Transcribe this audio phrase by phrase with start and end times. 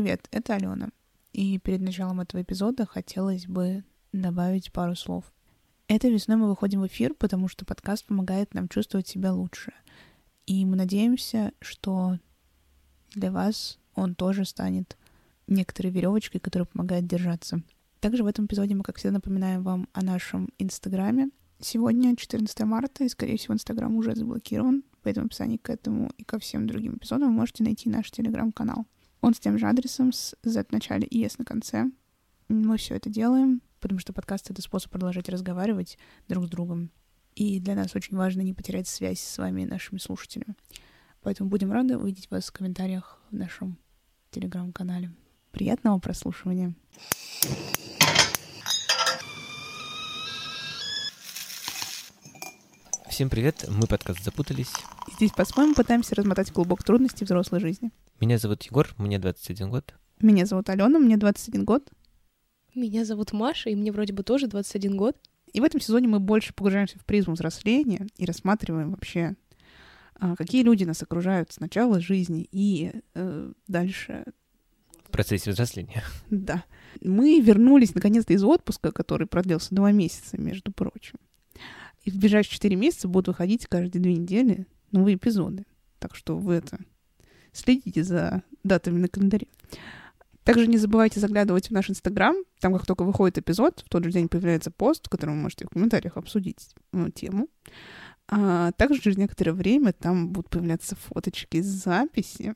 [0.00, 0.90] Привет, это Алена.
[1.32, 3.82] И перед началом этого эпизода хотелось бы
[4.12, 5.24] добавить пару слов.
[5.88, 9.72] Этой весной мы выходим в эфир, потому что подкаст помогает нам чувствовать себя лучше.
[10.46, 12.20] И мы надеемся, что
[13.16, 14.96] для вас он тоже станет
[15.48, 17.60] некоторой веревочкой, которая помогает держаться.
[17.98, 21.30] Также в этом эпизоде мы, как всегда, напоминаем вам о нашем Инстаграме.
[21.58, 26.22] Сегодня 14 марта, и, скорее всего, Инстаграм уже заблокирован, поэтому в описании к этому и
[26.22, 28.86] ко всем другим эпизодам вы можете найти наш Телеграм-канал.
[29.20, 31.90] Он с тем же адресом, с Z в начале и S на конце.
[32.48, 36.90] Мы все это делаем, потому что подкаст— это способ продолжать разговаривать друг с другом.
[37.34, 40.54] И для нас очень важно не потерять связь с вами и нашими слушателями.
[41.22, 43.76] Поэтому будем рады увидеть вас в комментариях в нашем
[44.30, 45.12] телеграм-канале.
[45.50, 46.74] Приятного прослушивания.
[53.08, 54.72] Всем привет, мы подкаст «Запутались».
[55.16, 57.90] Здесь по-своему пытаемся размотать клубок трудностей взрослой жизни.
[58.20, 59.94] Меня зовут Егор, мне 21 год.
[60.20, 61.88] Меня зовут Алена, мне 21 год.
[62.74, 65.16] Меня зовут Маша, и мне вроде бы тоже 21 год.
[65.52, 69.36] И в этом сезоне мы больше погружаемся в призму взросления и рассматриваем вообще,
[70.16, 74.24] а, какие люди нас окружают с начала жизни и э, дальше.
[75.04, 76.02] В процессе взросления.
[76.28, 76.64] Да.
[77.00, 81.18] Мы вернулись наконец-то из отпуска, который продлился два месяца, между прочим.
[82.02, 85.66] И в ближайшие четыре месяца будут выходить каждые две недели новые эпизоды.
[86.00, 86.78] Так что вы это
[87.52, 89.46] следите за датами на календаре.
[90.44, 92.34] Также не забывайте заглядывать в наш Инстаграм.
[92.60, 95.66] Там, как только выходит эпизод, в тот же день появляется пост, в котором вы можете
[95.66, 97.48] в комментариях обсудить ну, тему.
[98.28, 102.54] А также через некоторое время там будут появляться фоточки, записи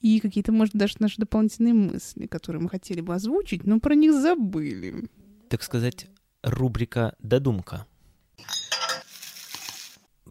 [0.00, 4.12] и какие-то, может, даже наши дополнительные мысли, которые мы хотели бы озвучить, но про них
[4.12, 5.08] забыли.
[5.48, 6.08] Так сказать,
[6.42, 7.86] рубрика «Додумка».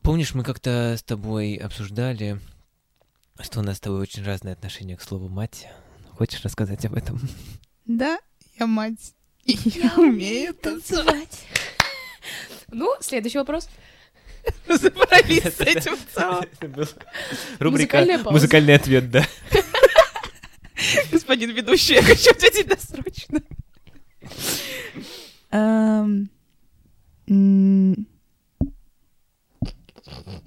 [0.02, 2.40] Помнишь, мы как-то с тобой обсуждали,
[3.40, 5.68] что у нас с тобой очень разное отношение к слову «мать».
[6.12, 7.20] Хочешь рассказать об этом?
[7.86, 8.20] Да,
[8.60, 9.14] я мать.
[9.46, 11.46] И я, умею танцевать.
[12.74, 13.68] Ну, следующий вопрос.
[14.68, 16.46] Разобрались с этим в целом.
[17.60, 18.06] Рубрика.
[18.30, 19.28] «Музыкальный ответ», да.
[21.12, 23.42] Господин ведущий, я хочу ответить досрочно.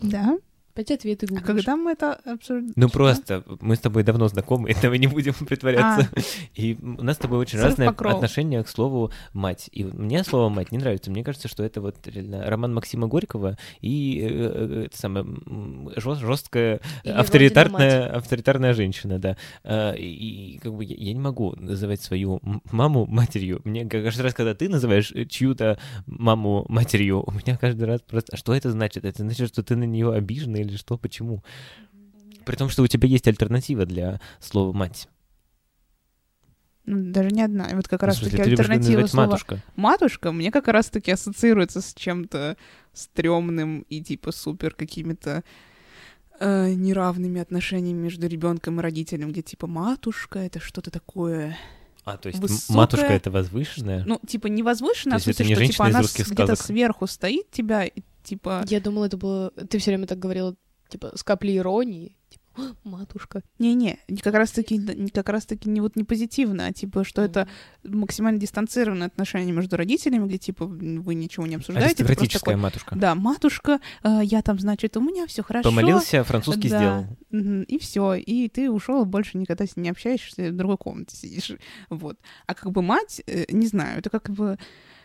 [0.00, 0.38] Да?
[0.74, 1.46] Опять ответы А гуглишь.
[1.46, 2.72] когда мы это обсуждали?
[2.74, 6.08] Ну просто, мы с тобой давно знакомы, этого не будем притворяться.
[6.54, 8.16] И у нас с тобой очень Срыв разное покрова.
[8.16, 9.68] отношение к слову «мать».
[9.70, 11.12] И мне слово «мать» не нравится.
[11.12, 15.90] Мне кажется, что это вот реально роман Максима Горького и э, э, это самое м,
[15.96, 19.36] жёст- жесткая Или авторитарная, авторитарная женщина, да.
[19.62, 20.04] А, И,
[20.54, 22.40] и как бы я, я не могу называть свою
[22.72, 23.60] маму матерью.
[23.64, 28.32] Мне каждый раз, когда ты называешь э, чью-то маму матерью, у меня каждый раз просто...
[28.34, 29.04] А что это значит?
[29.04, 30.96] Это значит, что ты на нее обижена или что?
[30.98, 31.42] Почему?
[32.44, 35.08] При том, что у тебя есть альтернатива для слова «мать».
[36.86, 37.66] Ну, даже не одна.
[37.70, 39.62] И вот как В раз смысле, таки ты любишь альтернатива слова матушка.
[39.74, 42.58] матушка мне как раз таки ассоциируется с чем-то
[42.92, 45.44] стрёмным и типа супер какими-то
[46.40, 51.56] э, неравными отношениями между ребенком и родителем, где типа матушка это что-то такое,
[52.04, 54.04] А, то есть Высокая- матушка— это возвышенная?
[54.04, 55.94] ну типа не возвышенное, То а в есть это смысле, не что женщина типа из
[55.94, 56.66] она где-то сказок?
[56.66, 59.50] сверху стоит тебя и типа Я думала, это было...
[59.50, 60.56] Ты все время так говорила,
[60.88, 62.16] типа, с каплей иронии.
[62.28, 63.42] Типа, «А, матушка.
[63.58, 64.80] не-не, как раз таки
[65.12, 67.48] как раз таки не вот не позитивно, а типа что это
[67.82, 72.62] максимально дистанцированное отношение между родителями, где типа вы ничего не обсуждаете, это просто Аристократическая такой,
[72.62, 72.94] матушка.
[72.96, 75.68] да, матушка, э, я там, значит, у меня все хорошо.
[75.68, 77.08] Помолился, французский Да.
[77.30, 77.62] сделал.
[77.64, 81.50] И все, и ты ушел, больше никогда с ней не общаешься, в другой комнате сидишь.
[81.90, 82.18] Вот.
[82.46, 84.58] А как бы мать, э, не знаю, это как бы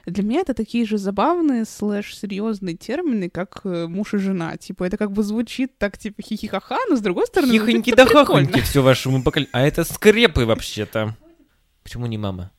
[0.06, 4.58] для меня это такие же забавные слэш серьезные термины, как э, муж и жена.
[4.58, 8.59] Типа это как бы звучит так типа хихихаха, но с другой стороны Хихоньки да хахоньки
[8.62, 9.50] все вашему поколению.
[9.54, 11.16] А это скрепы вообще-то.
[11.84, 12.52] Почему не мама?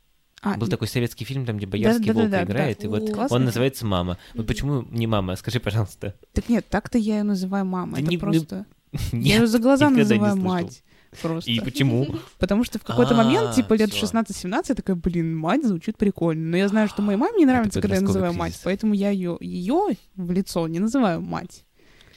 [0.43, 2.85] А, Был такой советский фильм, там, где боярский волк Да-да-да-да, играет, да.
[2.87, 4.17] и вот Классный он называется «Мама».
[4.35, 5.37] Вот почему не «Мама»?
[5.37, 6.15] Скажи, пожалуйста.
[6.33, 7.97] Так нет, так-то я ее называю мама.
[7.97, 8.65] Да это не- не- просто.
[9.13, 9.41] я Нет.
[9.41, 10.83] ее за глаза называю мать.
[11.23, 11.51] Просто.
[11.51, 12.07] И почему?
[12.39, 14.07] Потому что в какой-то А, момент, типа лет всё.
[14.07, 16.51] 16-17, я такая, блин, мать звучит прикольно.
[16.51, 19.37] Но я знаю, что моей маме не нравится, когда я называю мать, поэтому я ее,
[19.41, 21.65] ее в лицо не называю мать.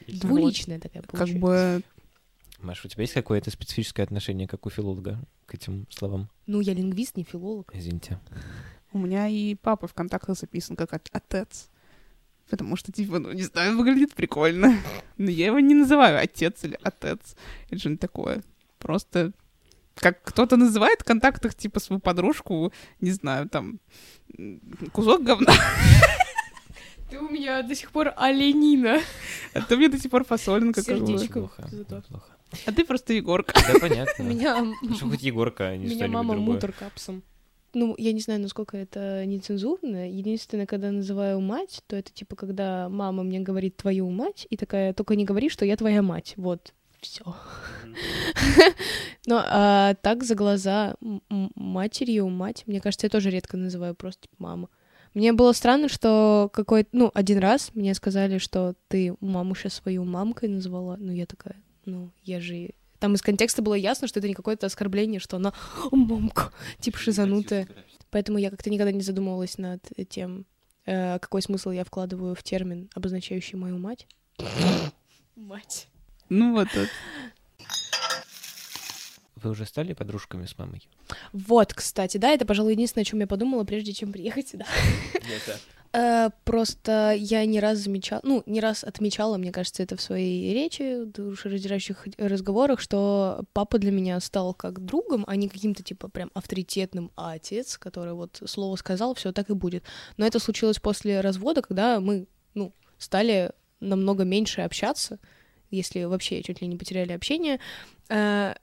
[0.08, 1.82] Двуличная такая Как бы,
[2.60, 6.30] Маш, у тебя есть какое-то специфическое отношение, как у филолога, к этим словам?
[6.46, 7.72] Ну, я лингвист, не филолог.
[7.74, 8.20] Извините.
[8.94, 11.70] у меня и папа в контактах записан как от- отец.
[12.50, 14.78] Потому что, типа, ну, не знаю, выглядит прикольно.
[15.18, 17.36] Но я его не называю отец или отец.
[17.70, 18.44] Или что-нибудь такое.
[18.84, 19.32] Просто
[19.96, 23.80] как кто-то называет в контактах, типа, свою подружку, не знаю, там,
[24.92, 25.54] кусок говна.
[27.10, 29.00] Ты у меня до сих пор оленина.
[29.54, 30.82] А то мне до сих пор фасолинка.
[30.82, 31.40] Сердечко.
[31.40, 31.70] Плохо,
[32.08, 32.34] плохо.
[32.66, 33.54] А ты просто Егорка.
[33.54, 34.24] Да, понятно.
[34.24, 34.66] Меня,
[34.96, 37.24] Что хоть Егорка, а не меня мама мутор капсом.
[37.74, 40.10] Ну, я не знаю, насколько это нецензурно.
[40.10, 44.94] Единственное, когда называю мать, то это типа, когда мама мне говорит твою мать, и такая,
[44.94, 46.36] только не говори, что я твоя мать.
[46.38, 47.24] Вот, все.
[49.26, 50.96] Ну, а так за глаза
[51.30, 54.70] матерью, мать, мне кажется, я тоже редко называю просто типа, мама.
[55.14, 60.04] Мне было странно, что какой-то, ну, один раз мне сказали, что ты маму сейчас свою
[60.04, 60.98] мамкой назвала.
[60.98, 61.56] Ну, я такая,
[61.86, 62.72] ну, я же...
[63.00, 65.54] Там из контекста было ясно, что это не какое-то оскорбление, что она
[65.92, 67.68] «О, мамка, типа шизанутая.
[68.10, 70.46] Поэтому я как-то никогда не задумывалась над тем,
[70.86, 74.08] э, какой смысл я вкладываю в термин, обозначающий мою мать.
[75.36, 75.88] Мать.
[76.30, 76.90] Ну вот, вот.
[79.36, 80.88] Вы уже стали подружками с мамой?
[81.34, 84.66] Вот, кстати, да, это, пожалуй, единственное, о чем я подумала, прежде чем приехать сюда.
[85.96, 90.52] Э, Просто я не раз замечала, ну, не раз отмечала, мне кажется, это в своей
[90.54, 96.32] речи, душераздирающих разговорах, что папа для меня стал как другом, а не каким-то, типа, прям
[96.34, 99.84] авторитетным а отец, который вот слово сказал, все так и будет.
[100.18, 105.20] Но это случилось после развода, когда мы, ну, стали намного меньше общаться,
[105.74, 107.60] если вообще чуть ли не потеряли общение.
[108.10, 108.54] Э,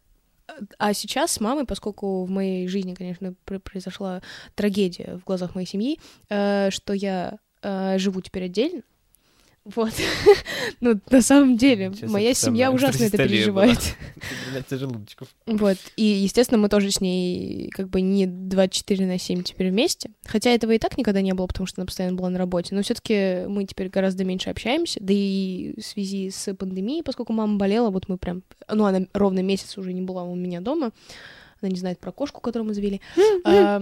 [0.78, 4.20] А сейчас с мамой, поскольку в моей жизни, конечно, пр- произошла
[4.54, 5.98] трагедия в глазах моей семьи,
[6.28, 8.82] э, что я э, живу теперь отдельно.
[9.64, 9.92] Вот.
[10.80, 13.78] ну, на самом деле, Сейчас моя семья самое ужасно это переживает.
[15.46, 15.76] Вот.
[15.96, 20.10] И, естественно, мы тоже с ней как бы не 24 на 7 теперь вместе.
[20.24, 22.74] Хотя этого и так никогда не было, потому что она постоянно была на работе.
[22.74, 24.98] Но все таки мы теперь гораздо меньше общаемся.
[25.00, 28.42] Да и в связи с пандемией, поскольку мама болела, вот мы прям...
[28.72, 30.92] Ну, она ровно месяц уже не была у меня дома.
[31.62, 33.00] Она не знает про кошку, которую мы завели.
[33.44, 33.80] А,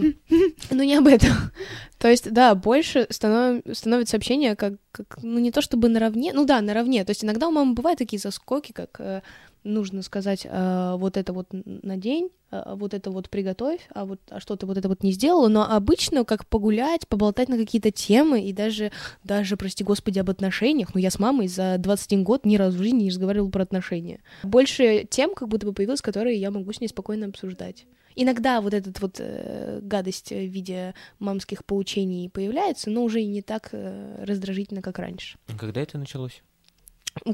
[0.71, 1.31] Ну, не об этом.
[1.99, 6.45] То есть, да, больше станов- становится общение как, как, ну, не то чтобы наравне, ну
[6.45, 7.05] да, наравне.
[7.05, 9.23] То есть иногда у мамы бывают такие заскоки, как э,
[9.69, 14.41] нужно сказать, а, вот это вот надень, а, вот это вот приготовь, а вот а
[14.41, 18.43] что ты вот это вот не сделала, но обычно как погулять, поболтать на какие-то темы
[18.43, 18.91] и даже,
[19.25, 22.83] даже, прости господи, об отношениях, ну я с мамой за 21 год ни разу в
[22.83, 24.21] жизни не разговаривала про отношения.
[24.43, 27.87] Больше тем как будто бы появилось, которые я могу с ней спокойно обсуждать.
[28.21, 33.43] Иногда вот эта вот э, гадость в виде мамских поучений появляется, но уже и не
[33.43, 35.39] так э, раздражительно, как раньше.
[35.57, 36.43] Когда это началось?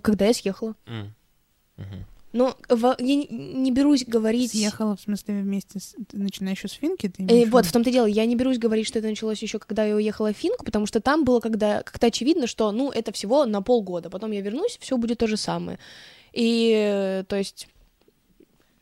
[0.03, 0.75] Когда я съехала.
[0.85, 1.15] М.
[1.79, 2.05] Мгм.
[2.35, 4.51] Но во- я не, не берусь говорить...
[4.51, 5.95] Съехала, в смысле, вместе с...
[6.09, 7.09] Ты начинаешь еще с Финки?
[7.09, 9.61] Ты Э, в вот, в том-то дело, я не берусь говорить, что это началось еще,
[9.61, 13.13] когда я уехала в Финку, потому что там было когда как-то очевидно, что, ну, это
[13.13, 15.79] всего на полгода, потом я вернусь, все будет то же самое.
[16.33, 17.69] И, то есть,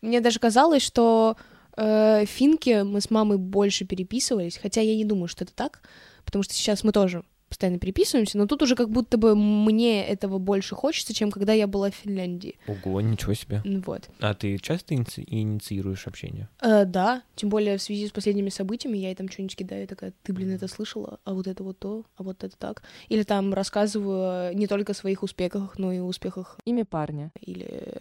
[0.00, 1.36] мне даже казалось, что
[1.76, 5.82] э, в Финке мы с мамой больше переписывались, хотя я не думаю, что это так,
[6.24, 7.22] потому что сейчас мы тоже
[7.52, 11.66] постоянно переписываемся, но тут уже как будто бы мне этого больше хочется, чем когда я
[11.66, 12.58] была в Финляндии.
[12.66, 13.62] Ого, ничего себе.
[13.86, 14.08] Вот.
[14.20, 16.48] А ты часто иници- инициируешь общение?
[16.62, 20.12] Э, да, тем более в связи с последними событиями я ей там что-нибудь кидаю, такая,
[20.22, 22.82] ты, блин, это слышала, а вот это вот то, а вот это так.
[23.08, 27.30] Или там рассказываю не только о своих успехах, но и о успехах, Имя парня.
[27.40, 28.00] или,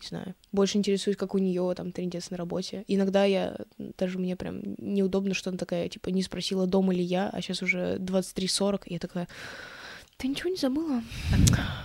[0.00, 2.84] не знаю, больше интересуюсь, как у нее там трендец на работе.
[2.88, 7.28] Иногда я, даже мне прям неудобно, что она такая, типа, не спросила, дома ли я,
[7.30, 9.28] а сейчас уже 23.40, и я такая,
[10.16, 11.02] ты ничего не забыла?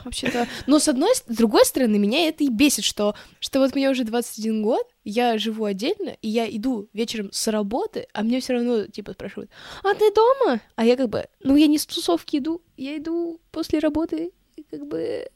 [0.06, 0.48] Вообще-то...
[0.66, 4.06] Но с одной, с другой стороны, меня это и бесит, что, что вот мне уже
[4.06, 8.86] 21 год, я живу отдельно, и я иду вечером с работы, а мне все равно,
[8.88, 9.52] типа, спрашивают,
[9.84, 10.62] а ты дома?
[10.76, 14.64] А я как бы, ну, я не с тусовки иду, я иду после работы, и
[14.64, 15.30] как бы...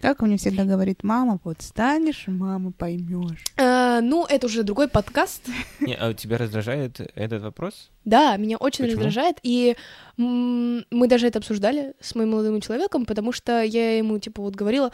[0.00, 3.44] Как мне всегда говорит мама, вот станешь, мама, поймешь.
[4.00, 5.42] А, ну, это уже другой подкаст.
[5.80, 7.90] Не, а тебя раздражает этот вопрос?
[8.06, 8.92] Да, меня очень Почему?
[8.92, 9.76] раздражает, и
[10.16, 14.90] мы даже это обсуждали с моим молодым человеком, потому что я ему, типа, вот говорила,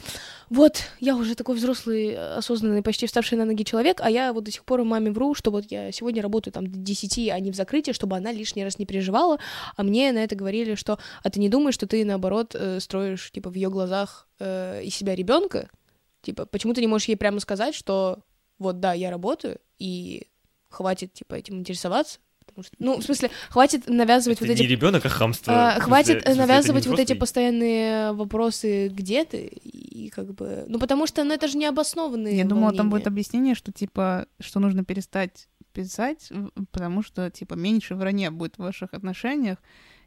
[0.51, 4.51] вот, я уже такой взрослый, осознанный, почти вставший на ноги человек, а я вот до
[4.51, 7.55] сих пор маме вру, что вот я сегодня работаю там до 10, а не в
[7.55, 9.39] закрытии, чтобы она лишний раз не переживала,
[9.77, 13.31] а мне на это говорили, что, а ты не думаешь, что ты, наоборот, э, строишь,
[13.31, 15.69] типа, в ее глазах э, из себя ребенка,
[16.23, 18.19] типа, почему ты не можешь ей прямо сказать, что
[18.59, 20.27] вот, да, я работаю, и
[20.69, 24.63] хватит, типа, этим интересоваться, потому что, ну, в смысле, хватит навязывать вот эти...
[24.63, 25.73] ребенок, а хамство.
[25.75, 30.65] А, хватит э, навязывать вот эти постоянные вопросы, где ты, и как бы...
[30.69, 33.09] Ну, потому что, ну, это же необоснованные Я думала, там будет волнения.
[33.09, 36.33] объяснение, что типа, что нужно перестать писать,
[36.73, 39.59] потому что типа меньше вранья будет в ваших отношениях.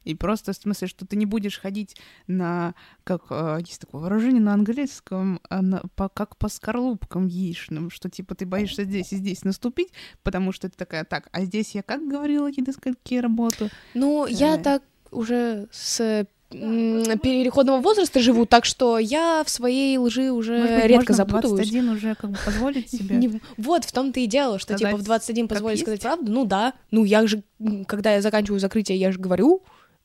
[0.05, 1.95] И просто в смысле, что ты не будешь ходить
[2.27, 7.89] на, как э, есть такое выражение на английском, а на- по- как по скорлупкам яичным,
[7.91, 9.89] что типа ты боишься здесь и здесь наступить,
[10.23, 13.69] потому что ты такая, так, а здесь я как говорила, и до скольки работаю?
[13.93, 14.61] Ну, я Э.
[14.61, 20.85] так уже с переходного возраста живу, так что я в своей лжи уже Может быть,
[20.85, 21.69] редко можно запутываюсь.
[21.69, 23.15] 21 уже как бы позволить себе.
[23.17, 25.83] Не- вот в том-то и дело, что типа в Сказать, 21 как позволить есть?
[25.83, 26.31] сказать правду.
[26.31, 27.43] Ну да, ну я же,
[27.87, 29.61] когда я заканчиваю закрытие, я же говорю.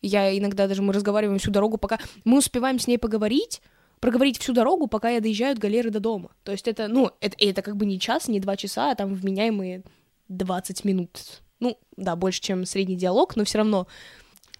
[0.06, 3.62] Я иногда даже мы разговариваем всю дорогу, пока мы успеваем с ней поговорить,
[4.00, 6.30] проговорить всю дорогу, пока я доезжаю от галеры до дома.
[6.42, 9.14] То есть это, ну, это, это как бы не час, не два часа, а там
[9.14, 9.82] вменяемые
[10.28, 11.40] 20 минут.
[11.58, 13.87] Ну, да, больше, чем средний диалог, но все равно.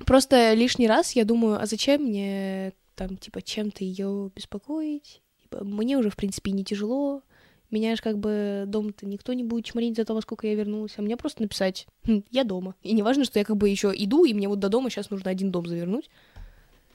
[0.07, 5.21] Просто лишний раз я думаю, а зачем мне там, типа, чем-то ее беспокоить?
[5.43, 7.23] Типа, мне уже, в принципе, не тяжело.
[7.75, 10.95] Меня же как бы дома-то никто не будет чморить за то, во сколько я вернулась.
[10.97, 12.77] А мне просто написать, «Хм, я дома.
[12.85, 15.11] И не важно, что я как бы еще иду, и мне вот до дома сейчас
[15.11, 16.09] нужно один дом завернуть.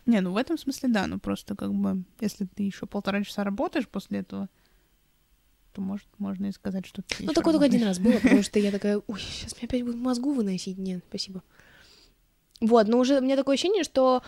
[0.06, 3.44] Не, ну в этом смысле да, ну просто как бы, если ты еще полтора часа
[3.44, 4.48] работаешь после этого,
[5.74, 8.58] то может можно и сказать, что ты Ну, такое только один раз было, потому что
[8.58, 10.78] я такая, ой, сейчас мне опять будут мозгу выносить.
[10.78, 11.44] Нет, спасибо.
[12.62, 14.24] Вот, но уже у меня такое ощущение, что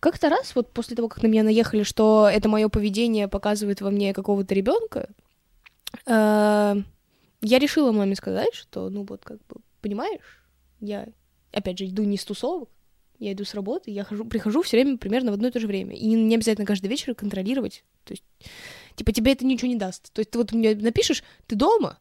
[0.00, 3.90] как-то раз, вот после того, как на меня наехали, что это мое поведение показывает во
[3.90, 5.10] мне какого-то ребенка,
[6.06, 10.44] я решила маме сказать, что, ну вот, как бы, понимаешь,
[10.80, 11.06] я,
[11.52, 12.70] опять же, иду не с тусовок,
[13.18, 15.66] я иду с работы, я хожу, прихожу все время примерно в одно и то же
[15.66, 15.94] время.
[15.94, 17.84] И не обязательно каждый вечер контролировать.
[18.04, 18.24] То есть,
[18.96, 20.12] типа, тебе это ничего не даст.
[20.12, 21.98] То есть ты вот мне напишешь, ты дома,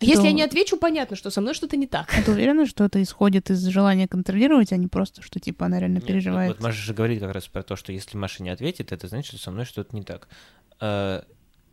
[0.00, 2.12] а если я не отвечу, понятно, что со мной что-то не так.
[2.18, 5.78] А ты уверена, что это исходит из желания контролировать, а не просто, что типа она
[5.78, 6.56] реально Нет, переживает?
[6.56, 9.28] Вот Маша же говорит как раз про то, что если Маша не ответит, это значит,
[9.28, 10.28] что со мной что-то не так.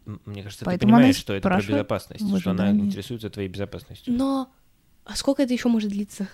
[0.06, 4.14] Мне кажется, Поэтому ты понимаешь, что это про безопасность, что она интересуется твоей безопасностью.
[4.14, 4.52] Но
[5.06, 6.28] а сколько это еще может длиться?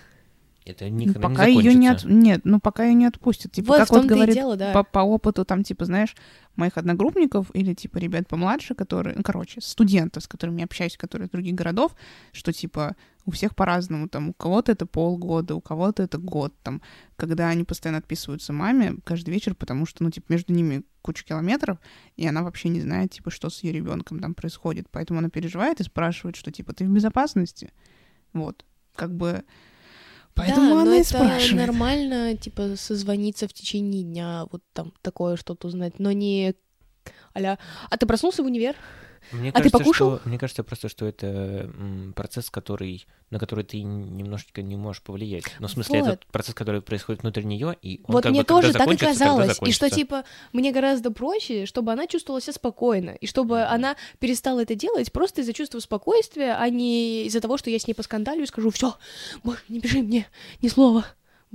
[0.66, 2.00] Это Ну, никогда пока не ее не от...
[2.00, 2.28] закончится.
[2.28, 3.52] Нет, ну пока ее не отпустят.
[3.52, 4.72] Типа, вот как вот говорит и дело, да.
[4.72, 6.14] по, по опыту там, типа, знаешь,
[6.56, 11.26] моих одногруппников или, типа, ребят помладше, которые, ну, короче, студентов, с которыми я общаюсь, которые
[11.26, 11.94] из других городов,
[12.32, 16.82] что, типа, у всех по-разному, там, у кого-то это полгода, у кого-то это год, там,
[17.14, 21.78] когда они постоянно отписываются маме каждый вечер, потому что, ну, типа, между ними куча километров,
[22.16, 25.80] и она вообще не знает, типа, что с ее ребенком там происходит, поэтому она переживает
[25.80, 27.72] и спрашивает, что, типа, ты в безопасности?
[28.32, 29.44] Вот, как бы...
[30.34, 31.66] Поэтому да, она но и это спрашивает.
[31.66, 36.54] нормально, типа, созвониться в течение дня, вот там такое что-то узнать, но не
[37.34, 37.58] аля,
[37.88, 38.76] а ты проснулся в универ?
[39.32, 40.18] Мне А ты кажется, покушал?
[40.18, 41.70] Что, мне кажется просто, что это
[42.14, 45.44] процесс, который, на который ты немножечко не можешь повлиять.
[45.58, 46.08] Ну, в смысле, Вот.
[46.08, 48.96] это процесс, который происходит внутри нее, и он вот как мне бы, тоже так и
[48.96, 49.58] казалось.
[49.62, 53.10] И что, типа, мне гораздо проще, чтобы она чувствовала себя спокойно.
[53.10, 57.70] И чтобы она перестала это делать просто из-за чувства спокойствия, а не из-за того, что
[57.70, 58.94] я с ней поскандалю и скажу, все,
[59.68, 60.26] не пиши мне
[60.62, 61.04] ни слова.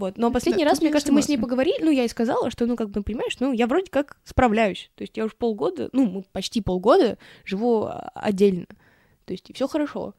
[0.02, 0.18] Вот.
[0.18, 1.56] Но последний Да, раз, мне кажется, мы с ней согласна.
[1.56, 4.90] поговорили, ну, я и сказала, что, ну, как бы, понимаешь, ну, я вроде как справляюсь.
[4.96, 8.66] То есть я уже полгода, ну, мы почти полгода живу а, отдельно.
[9.26, 10.16] То есть все хорошо.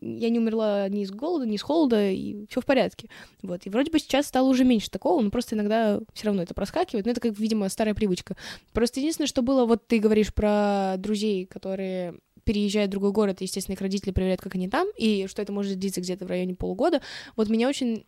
[0.00, 3.08] Я не умерла ни с голода, ни с холода, и все в порядке.
[3.42, 3.66] Вот.
[3.66, 7.06] И вроде бы сейчас стало уже меньше такого, но просто иногда все равно это проскакивает.
[7.06, 8.36] Но это, как, видимо, старая привычка.
[8.72, 13.44] Просто единственное, что было, вот ты говоришь про друзей, которые переезжают в другой город, и,
[13.44, 16.54] естественно, их родители проверяют, как они там, и что это может длиться где-то в районе
[16.54, 17.00] полугода.
[17.36, 18.04] Вот меня очень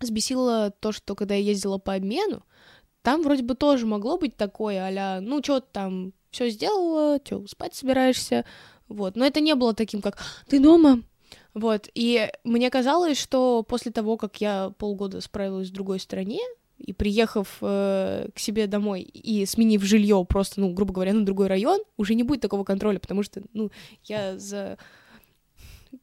[0.00, 2.42] сбесило то, что когда я ездила по обмену,
[3.02, 7.46] там вроде бы тоже могло быть такое, а ну, что ты там все сделала, что,
[7.46, 8.44] спать собираешься,
[8.88, 9.16] вот.
[9.16, 11.02] Но это не было таким, как «ты дома?»,
[11.54, 11.88] вот.
[11.94, 16.40] И мне казалось, что после того, как я полгода справилась в другой стране,
[16.78, 21.46] и приехав э, к себе домой и сменив жилье просто, ну, грубо говоря, на другой
[21.46, 23.70] район, уже не будет такого контроля, потому что, ну,
[24.04, 24.76] я за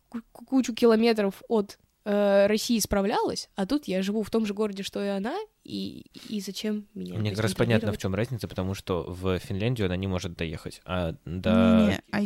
[0.10, 4.84] ку- кучу километров от э, России справлялась, а тут я живу в том же городе,
[4.84, 8.74] что и она, и, и зачем меня Мне как раз понятно, в чем разница, потому
[8.74, 11.88] что в Финляндию она не может доехать, а до...
[11.88, 12.22] Не, а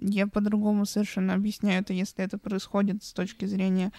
[0.00, 3.92] я по-другому совершенно объясняю это, если это происходит с точки зрения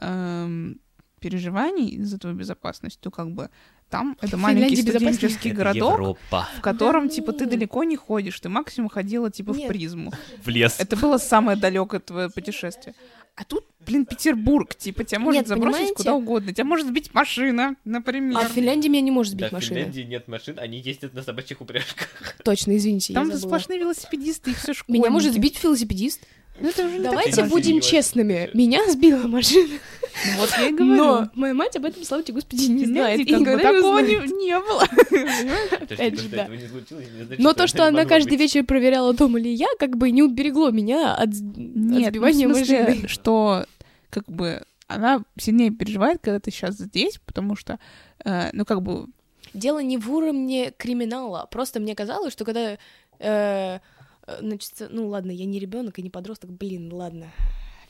[0.00, 0.80] эм,
[1.20, 3.50] переживаний за твою безопасность, то как бы
[3.92, 6.48] там это маленький Финляндия студенческий городок, Европа.
[6.56, 9.68] в котором, Да типа, ты далеко не ходишь, ты максимум ходила, типа, в Нет.
[9.68, 10.12] призму.
[10.42, 10.76] В лес.
[10.78, 12.94] Это было самое далекое твое путешествие.
[13.34, 15.94] А тут, блин, Петербург, типа, тебя может Нет, забросить понимаете?
[15.96, 16.52] куда угодно.
[16.52, 18.38] Тебя может сбить машина, например.
[18.38, 19.76] А в Финляндии меня не может Да, сбить в машина.
[19.76, 22.08] Финляндии нет машин, они ездят на собачьих упряжках.
[22.44, 23.58] Точно, извините, Там я же забыла.
[23.58, 26.20] сплошные велосипедисты и все Меня может сбить велосипедист.
[26.62, 28.50] Ну, это уже Давайте будем честными.
[28.54, 29.78] Меня сбила машина.
[30.26, 30.94] Ну, Вот я и говорю.
[30.94, 33.20] Но моя мать об этом, слава тебе, господи, не знает.
[33.20, 34.14] И никогда такого не,
[34.44, 34.82] не было.
[35.80, 36.44] Опять же, да.
[36.44, 39.66] этого не случилось, не значит, Но то, что она каждый вечер проверяла, дома ли я,
[39.78, 43.08] как бы не уберегло меня от, сбивания ну, смысле, машины.
[43.08, 43.66] что
[44.10, 47.78] как бы она сильнее переживает, когда ты сейчас здесь, потому что,
[48.24, 49.06] э, ну, как бы,
[49.54, 51.46] Дело не в уровне криминала.
[51.50, 52.78] Просто мне казалось, что когда...
[53.18, 53.78] э,
[54.26, 57.32] значит, ну ладно, я не ребенок и не подросток, блин, ладно.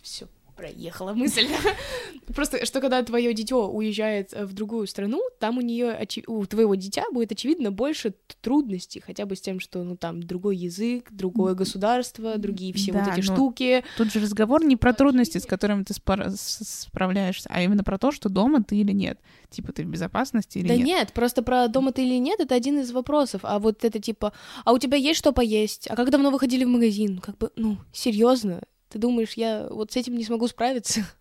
[0.02, 0.26] Все,
[0.62, 1.48] проехала мысль.
[2.34, 7.04] Просто, что когда твое дитё уезжает в другую страну, там у нее у твоего дитя
[7.12, 12.38] будет очевидно больше трудностей, хотя бы с тем, что ну там другой язык, другое государство,
[12.38, 13.84] другие все Да, вот эти но штуки.
[13.96, 18.28] Тут же разговор не про трудности, с которыми ты справляешься, а именно про то, что
[18.28, 19.18] дома ты или нет.
[19.50, 20.86] Типа ты в безопасности или Да нет.
[20.86, 23.40] нет, просто про дома ты или нет, это один из вопросов.
[23.42, 24.32] А вот это типа,
[24.64, 25.88] а у тебя есть что поесть?
[25.90, 27.18] А как давно вы ходили в магазин?
[27.18, 28.62] Как бы, ну, серьезно?
[28.92, 31.00] Ты думаешь, я вот с этим не смогу справиться?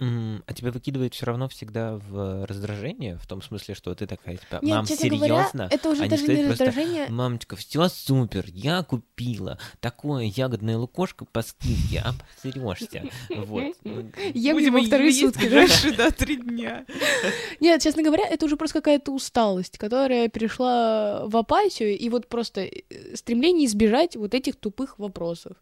[0.00, 4.58] А тебя выкидывает все равно всегда в раздражение, в том смысле, что ты такая, типа,
[4.60, 5.68] Нет, мам, говоря, серьезно?
[5.70, 7.08] это уже Они даже не просто, раздражение.
[7.08, 13.04] Мамочка, все супер, я купила такое ягодное лукошко по скидке, обсерешься.
[13.30, 13.76] Вот.
[14.34, 15.60] Ем его вторые сутки, да?
[15.60, 16.84] дальше, да, три дня.
[17.60, 22.62] Нет, честно говоря, это уже просто какая-то усталость, которая перешла в апатию, и вот просто
[22.62, 22.82] э,
[23.14, 25.56] стремление избежать вот этих тупых вопросов.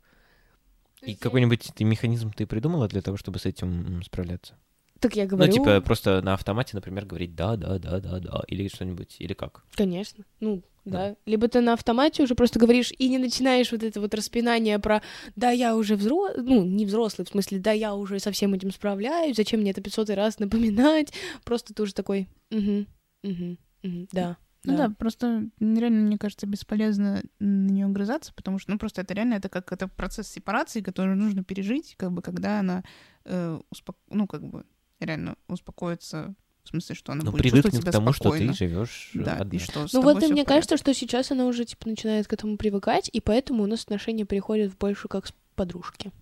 [1.06, 4.54] И какой-нибудь ты механизм ты придумала для того, чтобы с этим справляться?
[5.00, 8.42] Так я говорю, Ну, типа, просто на автомате, например, говорить да, да, да, да, да,
[8.47, 9.64] или что-нибудь, или как?
[9.75, 11.09] конечно, ну, Да.
[11.09, 11.16] да.
[11.26, 15.02] Либо ты на автомате уже просто говоришь и не начинаешь вот это вот распинание про
[15.35, 18.71] «да, я уже взрослый», ну, не взрослый, в смысле «да, я уже со всем этим
[18.71, 21.12] справляюсь, зачем мне это 500 раз напоминать?»
[21.44, 22.87] Просто ты уже такой «угу,
[23.25, 24.37] угу, угу, да».
[24.64, 29.12] Ну да, просто реально, мне кажется, бесполезно на нее грызаться, потому что, ну, просто это
[29.14, 32.85] реально, это как это процесс сепарации, который нужно пережить, как бы, когда она,
[33.25, 34.64] э, успоко- ну, как бы,
[35.00, 38.54] реально успокоится, в смысле, что она Ну, будет чувствовать себя к тому, спокойно.
[38.54, 39.57] что ты живешь Да, одна.
[39.57, 40.45] и что Ну вот и мне порядке.
[40.45, 44.25] кажется, что сейчас она уже типа начинает к этому привыкать, и поэтому у нас отношения
[44.25, 46.12] переходят в больше как с подружки.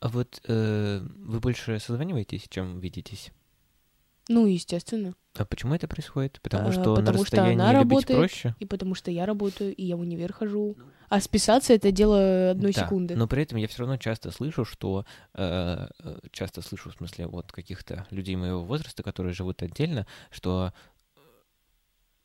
[0.00, 3.30] А вот э, вы больше созваниваетесь, чем видитесь?
[4.28, 5.14] Ну, естественно.
[5.36, 6.40] А почему это происходит?
[6.42, 8.56] Потому А, что на потому что расстоянии она любить работает, проще?
[8.58, 10.76] И потому что я работаю, и я в универ хожу.
[11.08, 13.14] А списаться это дело одной Да, секунды.
[13.14, 15.04] Но при этом я все равно часто слышу, что
[15.34, 20.72] э, э, часто слышу, в смысле, вот каких-то людей моего возраста, которые живут отдельно, что
[21.14, 21.20] э,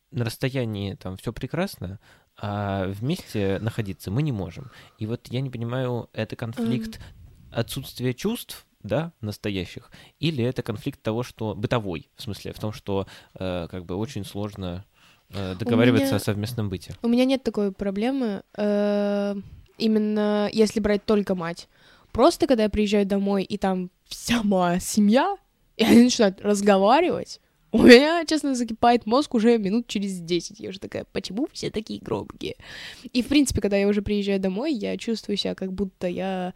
[0.09, 1.99] на расстоянии там все прекрасно,
[2.37, 4.71] а вместе находиться мы не можем.
[4.97, 6.99] И вот я не понимаю, это конфликт
[7.51, 13.07] отсутствия чувств, да, настоящих, или это конфликт того, что бытовой, в смысле, в том, что
[13.35, 14.85] э, как бы очень сложно
[15.29, 16.93] э, договариваться меня- о совместном быте.
[17.01, 19.35] У меня нет такой проблемы, э,
[19.77, 21.67] именно если брать только мать.
[22.11, 25.37] Просто когда я приезжаю домой, и там вся моя семья,
[25.77, 27.39] и они начинают разговаривать,
[27.71, 30.59] у меня, честно, закипает мозг уже минут через 10.
[30.59, 32.55] Я уже такая, почему все такие громкие?
[33.13, 36.53] И, в принципе, когда я уже приезжаю домой, я чувствую себя, как будто я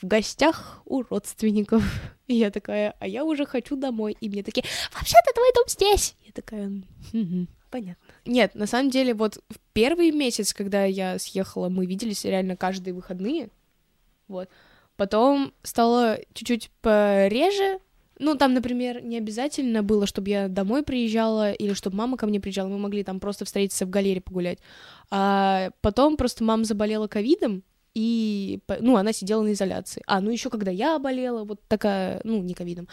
[0.00, 1.82] в гостях у родственников.
[2.26, 4.16] И я такая, а я уже хочу домой.
[4.20, 6.16] И мне такие, вообще-то твой дом здесь.
[6.24, 6.72] Я такая,
[7.12, 8.14] «Мгм, понятно.
[8.24, 12.94] Нет, на самом деле, вот в первый месяц, когда я съехала, мы виделись реально каждые
[12.94, 13.50] выходные.
[14.26, 14.48] Вот.
[14.96, 17.78] Потом стало чуть-чуть пореже.
[18.18, 22.40] Ну, там, например, не обязательно было, чтобы я домой приезжала или чтобы мама ко мне
[22.40, 22.68] приезжала.
[22.68, 24.58] Мы могли там просто встретиться в галерее погулять.
[25.10, 27.62] А потом просто мама заболела ковидом,
[27.94, 30.02] и, ну, она сидела на изоляции.
[30.06, 32.88] А, ну, еще когда я болела, вот такая, ну, не ковидом,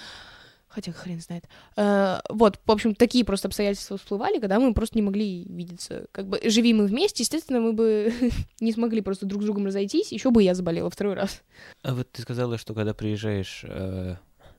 [0.73, 1.43] хотя хрен знает.
[1.75, 6.07] Э, вот, в общем, такие просто обстоятельства всплывали, когда мы просто не могли видеться.
[6.13, 8.13] Как бы живи мы вместе, естественно, мы бы
[8.61, 11.43] не смогли просто друг с другом разойтись, еще бы я заболела второй раз.
[11.81, 14.15] А вот ты сказала, что когда приезжаешь э,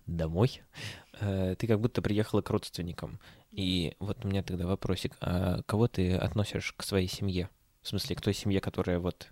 [0.07, 0.62] домой,
[1.21, 3.19] э, ты как будто приехала к родственникам.
[3.53, 7.49] И вот у меня тогда вопросик, а кого ты относишь к своей семье?
[7.83, 9.29] В смысле, к той семье, которая вот...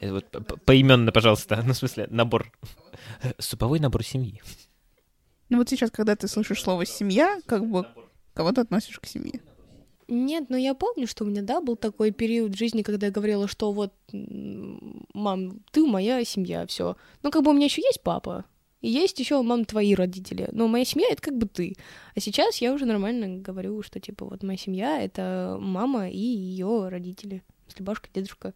[0.00, 2.50] э, вот п- п- поименно, пожалуйста, ну, в смысле, набор.
[3.38, 4.40] Суповой набор семьи.
[5.48, 7.86] Ну вот сейчас, когда ты слышишь слово «семья», как бы
[8.34, 9.40] кого ты относишь к семье?
[10.06, 13.12] Нет, но я помню, что у меня, да, был такой период в жизни, когда я
[13.12, 16.96] говорила, что вот, мам, ты моя семья, все.
[17.22, 18.44] Ну, как бы у меня еще есть папа,
[18.80, 20.48] и есть еще, мам, твои родители.
[20.52, 21.74] Но моя семья это как бы ты.
[22.14, 26.88] А сейчас я уже нормально говорю, что типа вот моя семья это мама и ее
[26.88, 27.42] родители.
[27.68, 28.54] Если бабушка, дедушка.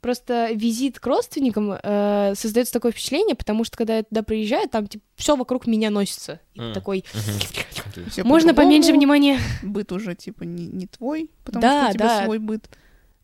[0.00, 4.88] Просто визит к родственникам э, создается такое впечатление, потому что когда я туда приезжаю, там
[4.88, 6.40] типа все вокруг меня носится.
[6.54, 6.72] И М.
[6.74, 7.04] такой.
[8.10, 9.38] Всё можно по-другому, поменьше внимания.
[9.62, 12.24] Быт уже, типа, не, не твой, потому Да, что у тебя да.
[12.24, 12.68] свой быт.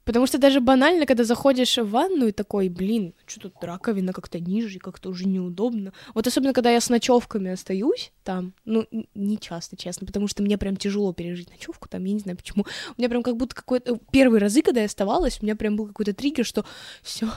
[0.08, 4.40] Потому что даже банально, когда заходишь в ванну и такой, блин, что тут раковина как-то
[4.40, 5.92] ниже, как-то уже неудобно.
[6.14, 10.56] Вот особенно, когда я с ночевками остаюсь там, ну, не часто, честно, потому что мне
[10.56, 12.64] прям тяжело пережить ночевку там, я не знаю почему.
[12.64, 14.00] У меня прям как будто какой-то...
[14.10, 16.64] Первые разы, когда я оставалась, у меня прям был какой-то триггер, что
[17.02, 17.28] все,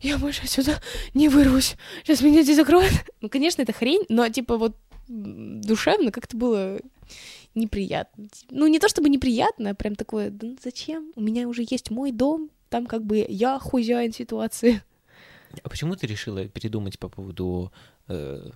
[0.00, 0.80] я больше отсюда
[1.14, 2.92] не вырвусь, сейчас меня здесь закроют.
[3.20, 4.76] Ну, конечно, это хрень, но типа вот
[5.08, 6.78] душевно как-то было
[7.54, 8.28] неприятно.
[8.50, 11.12] Ну, не то чтобы неприятно, а прям такое, да ну зачем?
[11.14, 14.82] У меня уже есть мой дом, там как бы я хозяин ситуации.
[15.62, 17.72] А почему ты решила передумать по поводу
[18.08, 18.50] э,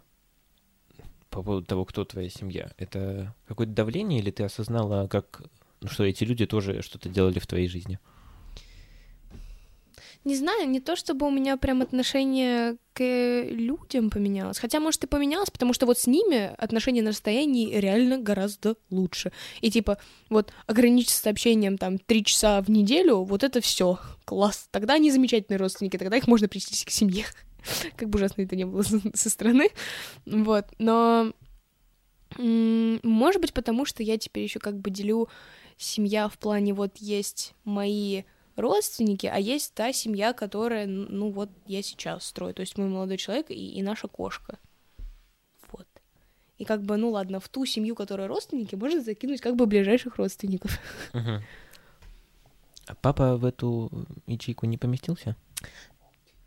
[1.31, 2.71] по поводу того, кто твоя семья?
[2.79, 5.43] Это какое-то давление, или ты осознала, как,
[5.83, 7.99] ну, что эти люди тоже что-то делали в твоей жизни?
[10.27, 14.59] Не знаю, не то чтобы у меня прям отношение к людям поменялось.
[14.59, 19.31] Хотя, может, и поменялось, потому что вот с ними отношения на расстоянии реально гораздо лучше.
[19.61, 24.67] И типа, вот ограничиться сообщением там три часа в неделю, вот это все класс.
[24.73, 27.25] Тогда они замечательные родственники, тогда их можно причислить к семье.
[27.97, 28.83] Как бы ужасно это не было
[29.15, 29.71] со стороны.
[30.27, 30.67] Вот.
[30.81, 31.35] Но
[32.37, 35.29] может быть, потому что я теперь еще как бы делю
[35.77, 38.25] семья в плане вот есть мои
[38.57, 42.55] родственники, а есть та семья, которая, ну вот, я сейчас строю.
[42.55, 44.59] То есть мой молодой человек и, и наша кошка.
[45.71, 45.87] Вот.
[46.59, 50.17] И как бы, ну ладно, в ту семью, которая родственники, можно закинуть как бы ближайших
[50.17, 50.81] родственников.
[51.13, 53.91] А папа в эту
[54.27, 55.37] ячейку не поместился?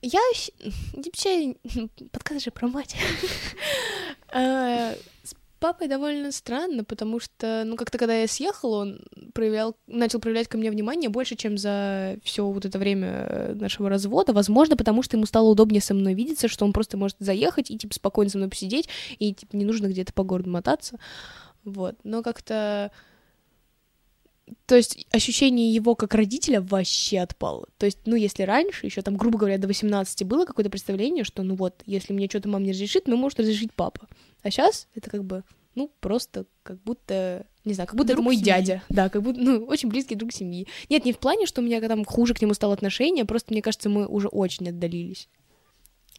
[0.02, 0.20] Я
[0.94, 1.56] вообще...
[2.12, 2.96] Подказ же про мать.
[4.32, 4.94] А,
[5.60, 9.02] папой довольно странно, потому что, ну, как-то когда я съехала, он
[9.34, 13.90] проявлял, начал проявлять ко мне внимание больше, чем за все вот это время э, нашего
[13.90, 14.34] развода.
[14.34, 17.78] Возможно, потому что ему стало удобнее со мной видеться, что он просто может заехать и,
[17.78, 20.98] типа, спокойно со мной посидеть, и, типа, не нужно где-то по городу мотаться.
[21.64, 21.96] Вот.
[22.04, 22.92] Но как-то...
[24.66, 27.68] То есть ощущение его как родителя вообще отпало.
[27.78, 31.44] То есть, ну, если раньше, еще там, грубо говоря, до 18 было какое-то представление, что,
[31.44, 34.08] ну вот, если мне что-то мама не разрешит, ну, может разрешить папа.
[34.42, 35.44] А сейчас это как бы,
[35.76, 38.46] ну, просто как будто, не знаю, как будто друг это мой семьи.
[38.46, 38.84] дядя.
[38.90, 40.68] Да, как будто, ну, очень близкий друг семьи.
[40.90, 43.62] Нет, не в плане, что у меня там хуже к нему стало отношение, просто, мне
[43.62, 45.30] кажется, мы уже очень отдалились.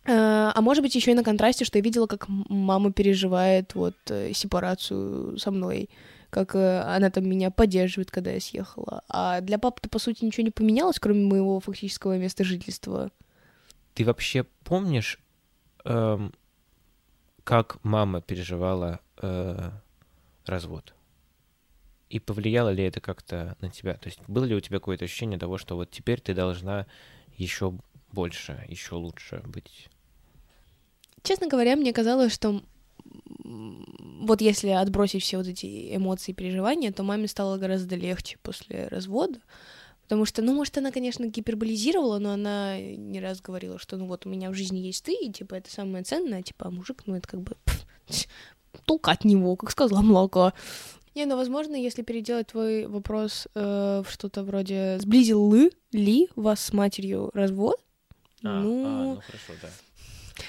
[0.06, 3.96] А, а может быть, еще и на контрасте, что я видела, как мама переживает вот
[4.08, 5.90] э, сепарацию со мной,
[6.30, 9.02] как э, она там меня поддерживает, когда я съехала.
[9.08, 13.10] А для папы-то, по сути, ничего не поменялось, кроме моего фактического места жительства.
[13.94, 15.18] Ты вообще помнишь,
[15.84, 16.32] эм,
[17.44, 19.70] как мама переживала э,
[20.46, 20.94] развод?
[22.08, 23.94] И повлияло ли это как-то на тебя?
[23.94, 26.86] То есть было ли у тебя какое-то ощущение того, что вот теперь ты должна
[27.36, 27.72] еще
[28.12, 29.88] больше, еще лучше быть?
[31.22, 32.62] Честно говоря, мне казалось, что
[33.44, 38.88] вот если отбросить все вот эти эмоции и переживания, то маме стало гораздо легче после
[38.88, 39.38] развода,
[40.10, 44.26] Потому что, ну, может, она, конечно, гиперболизировала, но она не раз говорила, что, ну, вот
[44.26, 47.14] у меня в жизни есть ты, и, типа, это самое ценное, типа, а мужик, ну,
[47.14, 47.56] это как бы
[48.86, 50.52] толка от него, как сказала молоко.
[51.14, 56.58] Не, ну, возможно, если переделать твой вопрос э, в что-то вроде «Сблизил ли, ли вас
[56.58, 57.76] с матерью развод?»
[58.42, 58.84] а, ну...
[58.84, 59.68] А, ну, хорошо, да.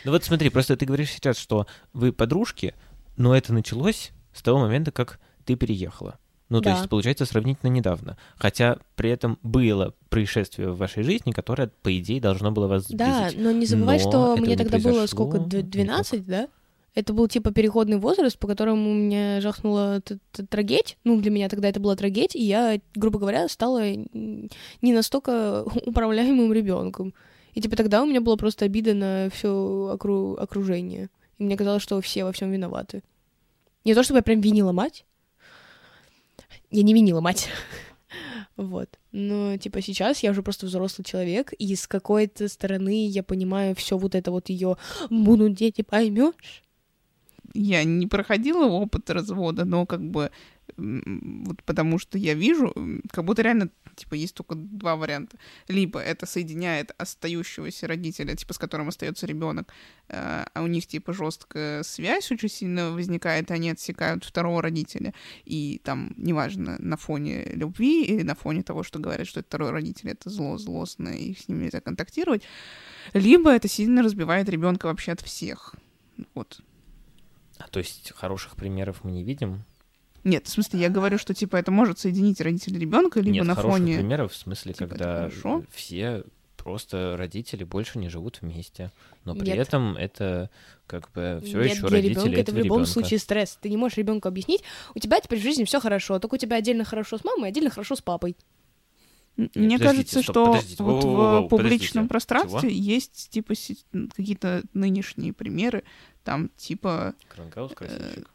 [0.06, 2.74] Ну вот смотри, просто ты говоришь сейчас, что вы подружки,
[3.16, 6.18] но это началось с того момента, как ты переехала.
[6.52, 6.72] Ну, да.
[6.72, 8.18] то есть, получается, сравнительно недавно.
[8.36, 12.98] Хотя при этом было происшествие в вашей жизни, которое, по идее, должно было вас сблизить.
[12.98, 16.26] Да, но не забывай, но что мне тогда было сколько, 12, никак.
[16.26, 16.48] да?
[16.94, 20.02] Это был типа переходный возраст, по которому меня жахнула
[20.50, 20.96] трагедия.
[21.06, 24.50] Ну, для меня тогда это была трагедия, и я, грубо говоря, стала не
[24.82, 27.14] настолько управляемым ребенком.
[27.54, 30.36] И типа тогда у меня была просто обида на все окру...
[30.36, 31.10] окружение.
[31.38, 33.04] И мне казалось, что все во всем виноваты.
[33.86, 35.06] Не то, чтобы я прям винила мать,
[36.70, 37.50] я не винила мать.
[38.58, 39.00] Вот.
[39.12, 43.98] Но, типа, сейчас я уже просто взрослый человек, и с какой-то стороны я понимаю все
[43.98, 44.78] вот это вот ее
[45.10, 46.62] будут дети, поймешь?
[47.54, 50.32] Я не проходила опыт развода, но как бы
[50.78, 52.74] вот потому что я вижу,
[53.12, 55.38] как будто реально, типа, есть только два варианта.
[55.68, 59.74] Либо это соединяет остающегося родителя, типа, с которым остается ребенок,
[60.10, 65.14] э, а у них, типа, жесткая связь очень сильно возникает, и они отсекают второго родителя.
[65.46, 69.72] И там, неважно, на фоне любви или на фоне того, что говорят, что это второй
[69.72, 72.44] родитель, это зло, злостно, и с ними нельзя контактировать.
[73.14, 75.76] Либо это сильно разбивает ребенка вообще от всех.
[76.34, 76.62] Вот.
[77.58, 79.64] А то есть хороших примеров мы не видим?
[80.24, 83.56] Нет, в смысле, я говорю, что типа это может соединить родителей ребенка, либо Нет, на
[83.56, 83.98] фоне.
[83.98, 85.30] примеров в смысле, типа, когда
[85.76, 86.24] все
[86.58, 88.92] просто родители больше не живут вместе,
[89.26, 89.60] но при Нет.
[89.60, 90.52] этом это
[90.86, 92.92] как бы все еще для родители ребенка это в любом ребенка.
[92.92, 93.58] случае стресс.
[93.60, 94.62] Ты не можешь ребенку объяснить,
[94.94, 97.72] у тебя теперь в жизни все хорошо, только у тебя отдельно хорошо с мамой, отдельно
[97.72, 98.36] хорошо с папой.
[99.38, 102.72] Мне кажется, стоп, что подождите, вот воу, воу, в публичном пространстве Чего?
[102.72, 103.54] есть типа
[104.16, 105.84] какие-то нынешние примеры,
[106.24, 107.16] там типа.
[107.30, 108.30] Крангаус, красивчик.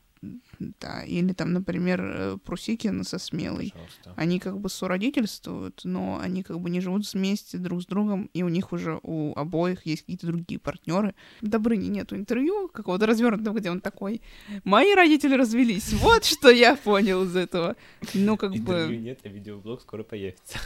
[0.59, 3.73] Да, или там, например, э, Прусикин со Смелой.
[3.73, 4.15] Пожалуйста.
[4.17, 8.43] Они как бы сородительствуют, но они как бы не живут вместе друг с другом, и
[8.43, 11.15] у них уже у обоих есть какие-то другие партнеры.
[11.41, 14.23] Добрыни нету интервью какого-то развернутого, где он такой,
[14.65, 17.77] мои родители развелись, вот что я понял из этого.
[18.15, 18.97] Ну, как бы...
[18.97, 20.59] нет, а видеоблог скоро появится.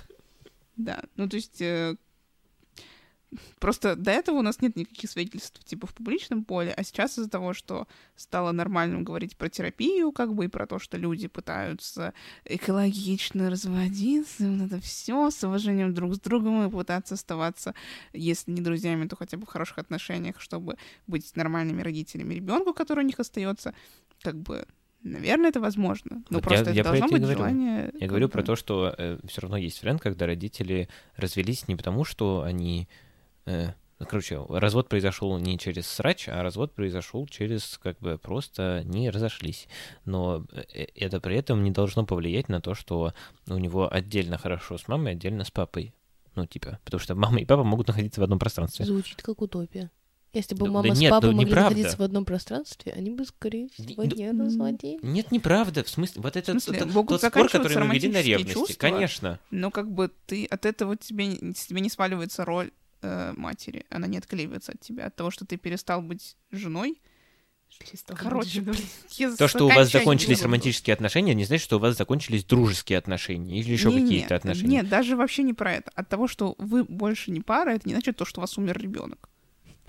[0.76, 1.96] Да, ну то есть э,
[3.60, 7.30] Просто до этого у нас нет никаких свидетельств типа в публичном поле, а сейчас из-за
[7.30, 12.12] того, что стало нормальным говорить про терапию, как бы и про то, что люди пытаются
[12.44, 17.74] экологично разводиться, вот это все с уважением друг с другом и пытаться оставаться,
[18.12, 23.04] если не друзьями, то хотя бы в хороших отношениях, чтобы быть нормальными родителями ребенку, который
[23.04, 23.74] у них остается,
[24.22, 24.66] как бы
[25.02, 26.22] Наверное, это возможно.
[26.28, 27.38] Но Вот просто я- я это про должно это быть говорю.
[27.38, 27.90] желание.
[27.98, 32.42] Я говорю про то, что все равно есть вариант, когда родители развелись не потому, что
[32.42, 32.86] они...
[33.46, 38.82] э, ну, короче, развод произошел не через срач, а развод произошел через как бы просто
[38.86, 39.68] не разошлись.
[40.06, 40.62] Но э,
[40.94, 43.12] это при этом не должно повлиять на то, что
[43.46, 45.92] у него отдельно хорошо с мамой, отдельно с папой.
[46.34, 48.86] Ну, типа, потому что мама и папа могут находиться в одном пространстве.
[48.86, 49.90] Звучит как утопия.
[50.32, 51.70] Если бы Ну, мама да с нет, папой ну, могли неправда.
[51.70, 55.02] находиться в одном пространстве, они бы, скорее всего, Ну, не м, разводились.
[55.02, 55.82] Нет, неправда.
[55.82, 58.52] В смысле, вот это В смысле, тот, могут тот спор, который мы вели на ревности.
[58.54, 58.74] чувства.
[58.78, 59.40] Конечно.
[59.50, 62.70] Но как бы ты от этого тебе, тебя не сваливается роль
[63.02, 63.86] э, матери.
[63.90, 65.06] Она не отклеивается от тебя.
[65.06, 67.00] От того, что ты перестал быть женой.
[68.16, 68.76] Короче, блин,
[69.38, 73.60] То, что у вас закончились романтические отношения, не значит, что у вас закончились дружеские отношения
[73.60, 74.68] или еще какие-то отношения.
[74.68, 75.90] Нет, даже вообще не про это.
[75.94, 78.78] От того, что вы больше не пара, это не значит то, что у вас умер
[78.78, 79.28] ребенок.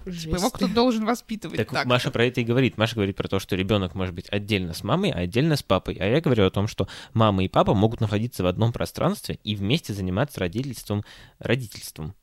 [0.06, 1.58] Типа его кто-то должен воспитывать.
[1.58, 2.78] Так, так Маша про это и говорит.
[2.78, 5.96] Маша говорит про то, что ребенок может быть отдельно с мамой, а отдельно с папой.
[6.00, 9.56] А я говорю о том, что мама и папа могут находиться в одном пространстве и
[9.56, 11.04] вместе заниматься родительством,
[11.40, 12.16] родительством.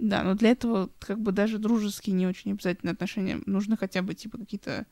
[0.00, 3.40] Да, но для этого как бы даже дружеские не очень обязательно отношения.
[3.44, 4.86] Нужны хотя бы типа какие-то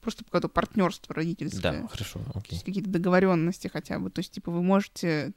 [0.00, 1.82] просто какое-то партнерство родительское.
[1.82, 2.52] Да, хорошо, То окей.
[2.52, 4.10] есть какие-то договоренности хотя бы.
[4.10, 5.32] То есть, типа, вы можете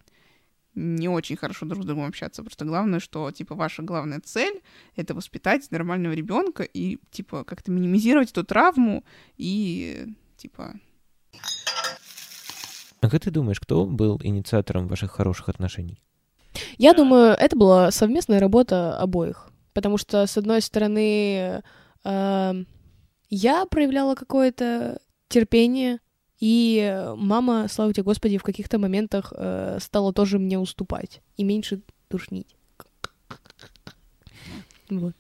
[0.74, 2.44] не очень хорошо друг с другом общаться.
[2.44, 4.62] Просто главное, что, типа, ваша главная цель—
[4.96, 9.04] это воспитать нормального ребенка и, типа, как-то минимизировать эту травму
[9.38, 10.80] и, типа...
[13.02, 16.02] А как ты думаешь, кто был инициатором ваших хороших отношений?
[16.78, 19.50] Я думаю, это была совместная работа обоих.
[19.74, 21.64] Потому что, с одной стороны,
[22.04, 22.54] э,
[23.30, 26.00] я проявляла какое-то терпение,
[26.40, 31.82] и мама, слава тебе Господи, в каких-то моментах э, стала тоже мне уступать и меньше
[32.10, 32.56] душнить.
[34.90, 35.16] Вот.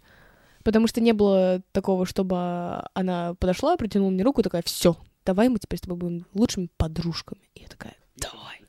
[0.63, 5.59] Потому что не было такого, чтобы она подошла, протянула мне руку, такая, все, давай мы
[5.59, 7.41] теперь с тобой будем лучшими подружками.
[7.55, 8.60] И я такая, давай.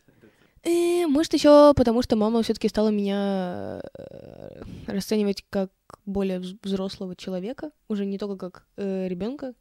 [0.64, 5.70] Э, может, еще потому что мама все-таки стала меня э, расценивать как
[6.06, 9.54] более вз- взрослого человека, уже не только как ребенка.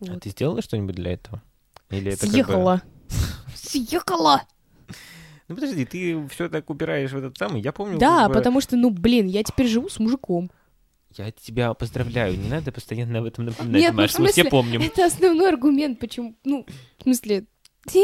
[0.00, 1.42] А ты сделала что-нибудь для этого?
[1.90, 2.82] Или это как бы- Съехала.
[3.54, 4.42] Съехала!
[5.48, 7.60] Ну подожди, ты все так упираешь в этот самый.
[7.62, 7.98] Я помню.
[7.98, 10.50] Да, как бы- потому что, ну, блин, я теперь живу с мужиком.
[11.16, 12.36] Я тебя поздравляю.
[12.36, 14.82] Не надо постоянно об этом напоминать, Нет, ну, Мы все помним.
[14.82, 16.66] Это основной аргумент, почему, ну,
[16.98, 17.44] в смысле,
[17.94, 17.98] э,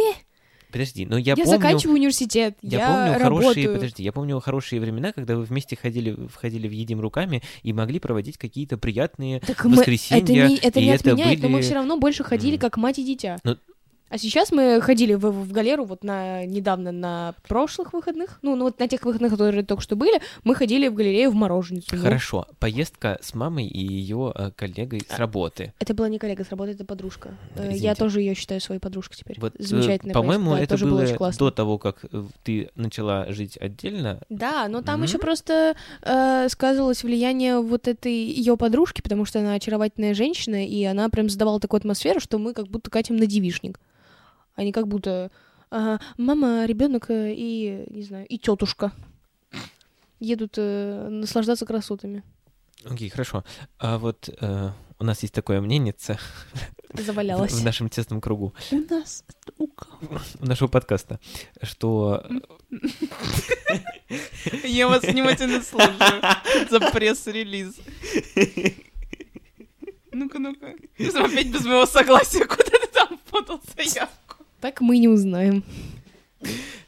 [0.72, 1.50] Подожди, но я, я, помню.
[1.50, 3.42] заканчиваю университет, Я, я, помню работаю.
[3.42, 7.72] хорошие, подожди, я помню хорошие времена, когда вы вместе ходили, входили в едим руками и
[7.72, 10.22] могли проводить какие-то приятные Так мы, воскресенья.
[10.22, 12.60] это не, это и не это отменяет, но мы были- все равно больше ходили М.
[12.60, 13.38] как мать и дитя.
[13.44, 13.56] Ну-
[14.12, 18.64] А сейчас мы ходили в, в галеру вот на недавно на прошлых выходных, ну, ну
[18.64, 21.96] вот на тех выходных, которые только что были, мы ходили в галерею в мороженицу.
[21.96, 25.72] Ну, Хорошо, поездка с мамой и ее коллегой А, с работы.
[25.78, 27.30] Это была не коллега с работы, это подружка.
[27.56, 27.94] Э, Я Извините.
[27.94, 29.40] тоже ее считаю своей подружкой теперь.
[29.40, 31.38] Вот, э, Замечательная по-моему, да, это было классно.
[31.38, 34.20] до того, как э, ты начала жить отдельно.
[34.28, 35.04] Да, но там Мгм.
[35.08, 40.84] еще просто э, сказывалось влияние вот этой ее подружки, потому что она очаровательная женщина, и
[40.84, 43.80] она прям создавала такую атмосферу, что мы как будто катим на девишник.
[44.54, 45.30] А не как будто
[45.70, 48.92] ага, мама, ребенок и, не знаю, и тетушка
[50.20, 52.22] едут э, наслаждаться красотами.
[52.84, 53.44] Окей, хорошо.
[53.78, 55.94] А вот э, у нас есть такое мнение
[56.94, 57.52] Завалялась.
[57.52, 59.24] в нашем тесном кругу, У нас...
[59.58, 60.20] У кого?
[60.40, 61.18] у нашего подкаста,
[61.62, 62.24] что
[64.64, 66.22] Я вас внимательно слушаю
[66.70, 67.74] за пресс-релиз.
[70.12, 70.74] Ну-ка, ну-ка.
[70.98, 74.21] Опять без моего согласия, куда ты там подал заявку?
[74.62, 75.64] Так мы не узнаем.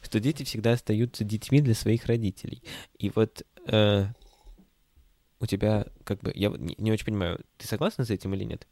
[0.01, 2.63] что дети всегда остаются детьми для своих родителей.
[2.97, 4.05] И вот э,
[5.41, 8.65] у тебя как бы я не, не очень понимаю, ты согласна с этим или нет?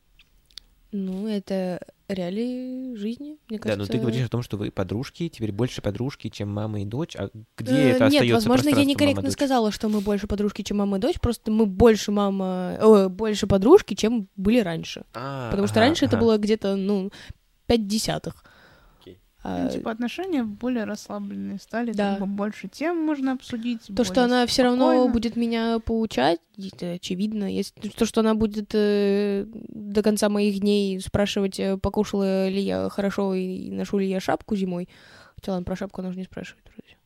[0.93, 3.79] Ну, это реалии жизни, мне Да, кажется.
[3.79, 7.15] но ты говоришь о том, что вы подружки, теперь больше подружки, чем мама и дочь.
[7.17, 10.77] А где Э, это Нет, остается возможно, я некорректно сказала, что мы больше подружки, чем
[10.77, 15.03] мама и дочь, просто мы больше мама, о, больше подружки, чем были раньше.
[15.13, 16.25] А, Потому что ага, раньше это ага.
[16.25, 17.11] было где-то, ну,
[17.65, 18.45] пять десятых.
[19.45, 22.15] А, Ну, типа отношения более расслабленные стали, Да.
[22.17, 23.81] бы больше тем можно обсудить.
[23.93, 27.53] то, что она все равно будет меня поучать, это очевидно.
[27.53, 32.87] Если, то, что она будет э, до конца моих дней спрашивать, э, покушала ли я
[32.89, 34.87] хорошо и ношу ли я шапку зимой.
[35.35, 36.97] Хотя ладно, про шапку она уже не спрашивает вроде.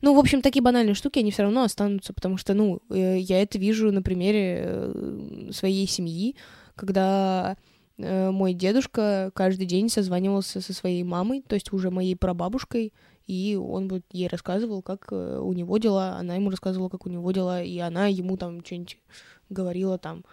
[0.00, 3.42] Ну, в общем, такие банальные штуки, они все равно останутся, потому что, ну, э, я
[3.42, 6.36] это вижу на примере э, своей семьи,
[6.74, 7.56] когда
[7.98, 12.92] мой дедушка каждый день созванивался со своей мамой, то есть уже моей прабабушкой,
[13.26, 17.30] и он вот ей рассказывал, как у него дела, она ему рассказывала, как у него
[17.32, 18.98] дела, и она ему там что-нибудь
[19.50, 20.24] говорила там,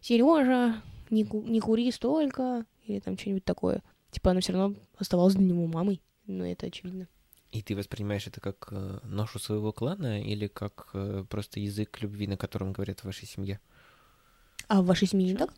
[0.00, 3.82] Сережа, не, ку- не кури столько, или там что-нибудь такое.
[4.10, 7.08] Типа она все равно оставалась для него мамой, но это очевидно.
[7.50, 12.26] И ты воспринимаешь это как э, ношу своего клана или как э, просто язык любви,
[12.26, 13.60] на котором говорят в вашей семье?
[14.66, 15.54] А в вашей семье не так?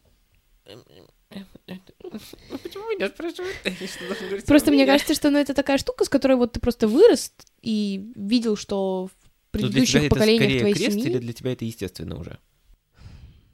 [2.62, 4.44] Почему меня спрашивают?
[4.46, 8.10] Просто мне кажется, что ну, это такая штука, с которой вот ты просто вырос и
[8.14, 9.10] видел, что в
[9.54, 11.06] Ну, предыдущих поколениях твоей крест семьи...
[11.06, 12.38] или для тебя это естественно уже?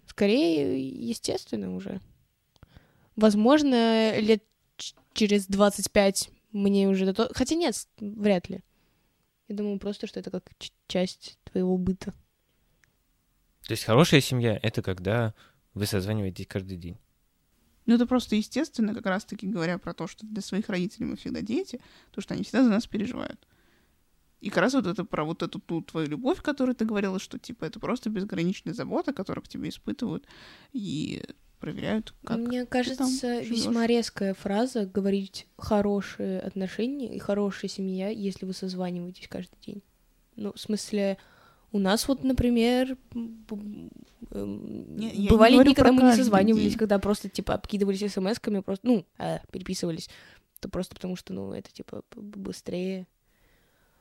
[0.06, 2.00] Скорее, естественно, уже.
[3.16, 4.42] Возможно, лет
[5.14, 7.06] через 25 мне уже...
[7.06, 8.60] дото- Хотя нет, вряд ли.
[9.48, 10.50] Я думаю просто, что это как
[10.86, 12.12] часть твоего быта.
[13.66, 15.34] То есть хорошая семья— это когда
[15.74, 16.98] вы созваниваетесь каждый день.
[17.86, 21.40] Ну, это просто естественно, как раз-таки говоря про то, что для своих родителей мы всегда
[21.40, 21.80] дети,
[22.12, 23.46] то, что они всегда за нас переживают.
[24.40, 27.38] И как раз вот это про вот эту ту твою любовь, которую ты говорила, что,
[27.38, 30.26] типа, это просто безграничная забота, которую к тебе испытывают
[30.72, 31.22] и
[31.60, 33.88] проверяют, как Мне ты кажется, там весьма живёшь.
[33.88, 39.82] резкая фраза говорить хорошие отношения и хорошая семья, если вы созваниваетесь каждый день.
[40.34, 41.18] Ну, в смысле,
[41.72, 43.90] у нас вот, например, эм,
[44.96, 46.78] Не, я не бывали говорю дни, когда мы не созванивались, день.
[46.78, 50.08] когда просто, типа, обкидывались смс-ками, просто, ну, э, переписывались.
[50.60, 53.06] То просто потому что, ну, это, типа, быстрее.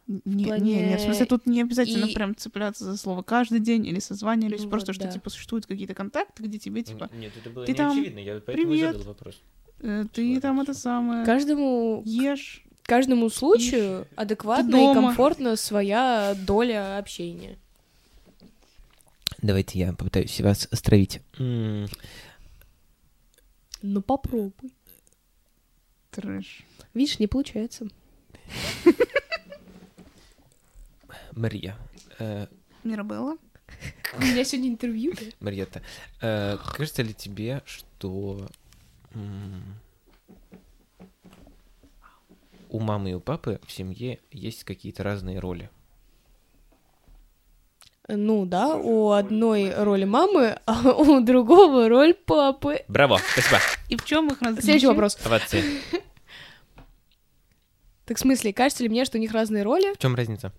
[0.07, 3.59] Не, плане не, нет, в смысле, тут не обязательно и- прям цепляться за слово каждый
[3.59, 5.11] день или созванивались, Ну просто вот, что, да.
[5.11, 8.67] типа, существуют какие-то контакты, где тебе, типа, Нет, это было ты там, неочевидно, я поэтому
[8.71, 8.91] привет.
[8.97, 9.41] задал вопрос.
[9.79, 12.63] э, ты там это самое, Каждому, ешь.
[12.91, 17.57] Каждому случаю адекватно и комфортно своя доля общения.
[19.41, 21.21] Давайте я попытаюсь вас стравить.
[21.37, 21.87] Ну,
[24.05, 24.73] попробуй.
[26.09, 26.65] Трэш.
[26.93, 27.87] Видишь, не получается.
[31.31, 31.77] Мария,
[32.19, 32.47] э,
[32.83, 33.37] Мирабелла?
[34.17, 35.13] У меня сегодня интервью.
[35.39, 35.81] Марьетта,
[36.19, 38.49] э, кажется ли тебе, что
[42.71, 45.69] у мамы и у папы в семье есть какие-то разные роли?
[48.07, 52.83] Ну да, у одной роль мамы, а у другого роль папы.
[52.87, 53.59] Браво, спасибо.
[53.89, 54.63] И в чем их различие?
[54.63, 55.17] Следующий вопрос.
[55.23, 55.63] Овации.
[58.05, 59.93] Так в смысле, кажется ли мне, что у них разные роли?
[59.93, 60.51] В чем разница?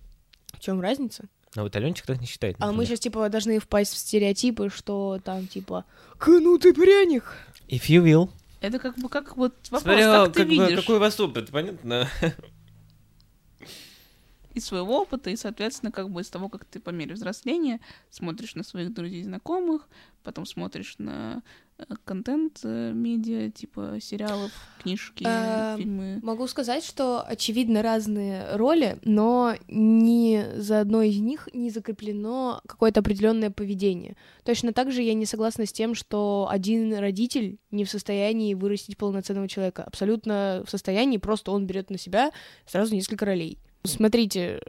[0.53, 1.25] В чем разница?
[1.55, 2.55] А вот Аленчик так не считает.
[2.57, 2.87] А мы например.
[2.87, 5.85] сейчас типа должны впасть в стереотипы, что там типа
[6.17, 7.25] «Кнут и пряник».
[7.67, 8.31] If you will.
[8.63, 11.19] Это как бы как вот вопрос, Смотря как ты как бы, видишь какой у вас
[11.19, 12.07] опыт, понятно?
[14.53, 18.55] из своего опыта, и, соответственно, как бы из того, как ты по мере взросления смотришь
[18.55, 19.87] на своих друзей и знакомых,
[20.23, 21.43] потом смотришь на
[21.77, 26.19] э, контент э, медиа, типа сериалов, книжки, Эм, фильмы.
[26.23, 33.01] Могу сказать, что очевидно разные роли, но ни за одной из них не закреплено какое-то
[33.01, 34.15] определенное поведение.
[34.43, 38.97] Точно так же я не согласна с тем, что один родитель не в состоянии вырастить
[38.97, 39.83] полноценного человека.
[39.83, 42.31] Абсолютно в состоянии, просто он берет на себя
[42.65, 43.59] сразу несколько ролей.
[43.85, 44.61] Смотрите,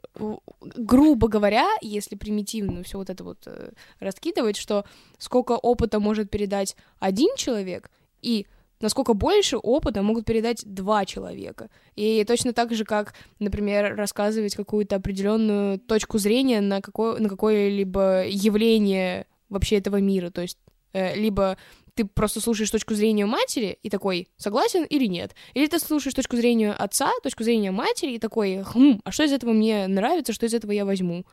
[0.60, 4.84] грубо говоря, если примитивно все вот это вот э, раскидывать, что
[5.18, 7.90] сколько опыта может передать один человек
[8.22, 8.46] и
[8.80, 11.70] насколько больше опыта могут передать два человека.
[11.94, 18.26] И точно так же, как, например, рассказывать какую-то определенную точку зрения на, какое, на какое-либо
[18.26, 20.30] явление вообще этого мира.
[20.30, 20.58] То есть
[20.92, 21.56] э, либо
[21.94, 25.34] ты просто слушаешь точку зрения матери и такой, согласен или нет.
[25.54, 29.32] Или ты слушаешь точку зрения отца, точку зрения матери и такой, хм, а что из
[29.32, 31.24] этого мне нравится, что из этого я возьму.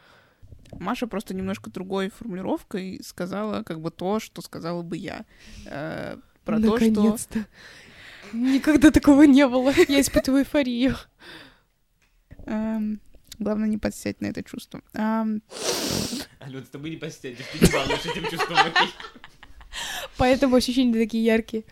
[0.71, 5.25] Маша просто немножко другой формулировкой сказала как бы то, что сказала бы я.
[5.65, 6.89] Э, про то, что...
[6.89, 7.45] Наконец-то.
[8.33, 9.73] Никогда такого не было.
[9.87, 10.95] Я испытываю эйфорию.
[12.45, 13.01] эм,
[13.39, 14.81] главное не подсядь на это чувство.
[14.93, 18.89] Алён, с тобой не посидишь, ты не этим чувством, окей?
[20.21, 21.63] Поэтому ощущения такие яркие.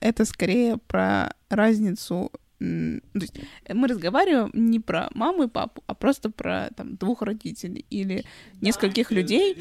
[0.00, 2.30] это скорее про разницу.
[2.60, 3.34] то есть
[3.68, 8.24] мы разговариваем не про маму и папу, а просто про там, двух родителей или
[8.60, 9.58] нескольких людей,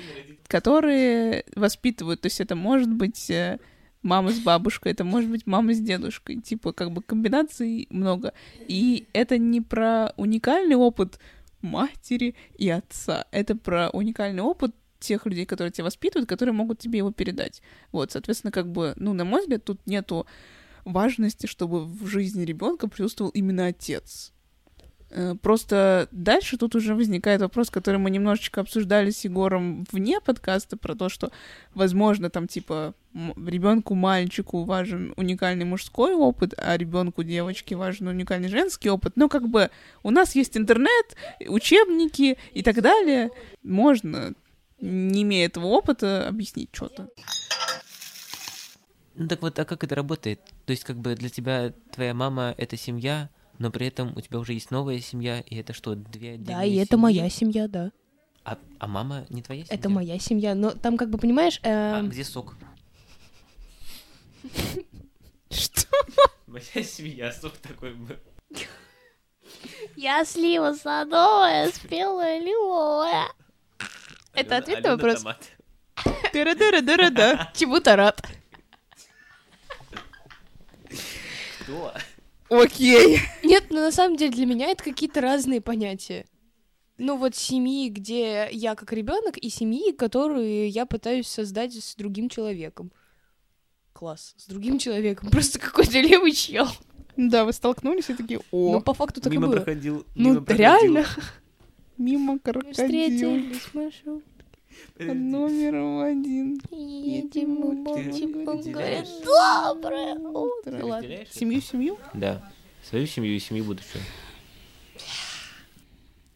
[0.48, 2.22] которые воспитывают.
[2.22, 3.58] То есть это может быть э,
[4.04, 6.40] мама с бабушкой, это может быть мама с дедушкой.
[6.40, 8.34] Типа как бы комбинаций много.
[8.68, 11.20] И это не про уникальный опыт
[11.62, 13.26] матери и отца.
[13.32, 17.62] Это про уникальный опыт тех людей, которые тебя воспитывают, которые могут тебе его передать.
[17.92, 20.26] Вот, соответственно, как бы, ну, на мой взгляд, тут нету
[20.86, 24.34] важности, чтобы в жизни ребенка присутствовал именно отец.
[25.12, 30.78] Э, Просто дальше тут уже возникает вопрос, который мы немножечко обсуждали с Егором вне подкаста,
[30.78, 31.32] про то, что,
[31.74, 38.90] возможно, там, типа, ребенку мальчику важен уникальный мужской опыт, а ребенку девочке важен уникальный женский
[38.90, 39.14] опыт.
[39.16, 39.72] Но как бы
[40.04, 41.16] у нас есть интернет,
[41.48, 43.32] учебники и так далее.
[43.64, 44.34] Можно,
[44.82, 47.10] не имея этого опыта, объяснить что-то.
[49.16, 50.40] Ну так вот, а как это работает?
[50.66, 54.40] То есть как бы для тебя твоя мама— это семья, но при этом у тебя
[54.40, 57.02] уже есть новая семья, и это что, две отдельные Да, и это семьи?
[57.02, 57.92] моя семья, да.
[58.46, 59.78] А, а мама не твоя семья?
[59.78, 60.56] Это моя семья.
[60.56, 62.56] Но там, как бы, понимаешь, А эм, где сок?
[65.50, 65.86] Что?
[66.48, 68.16] Моя семья, сок такой был.
[69.96, 73.28] Я слива садовая, спелая лиловая.
[74.34, 75.24] Это ответ на вопрос?
[76.34, 77.52] Дара-дара-дара-да.
[77.56, 78.22] Чему-то рад.
[81.62, 81.94] Кто?
[82.50, 83.20] Окей.
[83.44, 86.26] Нет, ну на самом деле для меня это какие-то разные понятия.
[86.98, 92.28] Ну вот семьи, где я как ребенок, и семьи, которые я пытаюсь создать с другим
[92.28, 92.92] человеком.
[93.94, 95.30] Класс, с другим человеком.
[95.32, 96.68] Просто какой-то левый чел.
[97.16, 99.58] Да, вы столкнулись и такие, Ну, о, по факту так и Мимо было.
[99.58, 100.06] проходил.
[100.16, 100.58] Ну, мимо проходил.
[100.66, 101.06] реально.
[102.00, 102.74] Мимо Мы крокодил.
[102.74, 104.22] Встретились, Машу.
[104.98, 106.60] Под номером один.
[106.72, 110.86] Едем мы молча, он говорит, доброе утро.
[110.86, 111.18] Ладно.
[111.32, 111.98] Семью в семью?
[112.14, 112.52] Да.
[112.84, 114.02] Свою семью и семью будущую.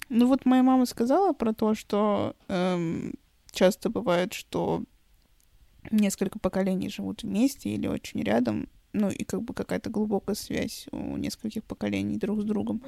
[0.10, 3.14] Ну вот моя мама сказала про то, что эм,
[3.52, 4.84] часто бывает, что
[5.90, 11.18] несколько поколений живут вместе или очень рядом, ну и как бы какая-то глубокая связь у
[11.18, 12.84] нескольких поколений друг с другом.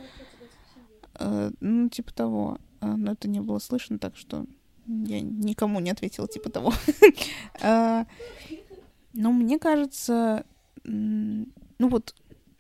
[1.17, 2.57] Э, ну, типа того.
[2.82, 4.45] Э, Но это не было слышно, так что
[4.88, 6.73] я никому не ответила типа того.
[7.61, 8.05] Э,
[9.13, 10.45] Но мне кажется,
[10.84, 11.45] ну
[11.80, 12.13] вот,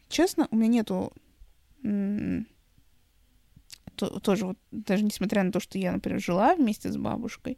[0.07, 1.11] честно, у меня нету
[3.95, 7.57] тоже вот, даже несмотря на то, что я, например, жила вместе с бабушкой,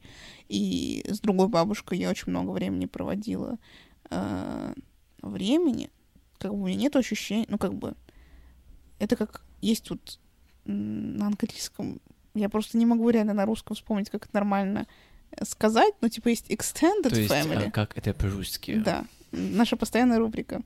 [0.49, 3.57] и с другой бабушкой я очень много времени проводила
[4.09, 4.73] э,
[5.21, 5.89] времени,
[6.37, 7.95] как бы у меня нет ощущения, ну, как бы,
[8.99, 9.89] это как есть
[10.65, 11.99] м, на английском,
[12.37, 14.87] я просто не могу реально на русском вспомнить, как это нормально
[15.31, 17.67] э, сказать, но, типа, есть extended То есть, family.
[17.67, 18.75] а как это по-русски?
[18.75, 20.61] Да, наша постоянная рубрика.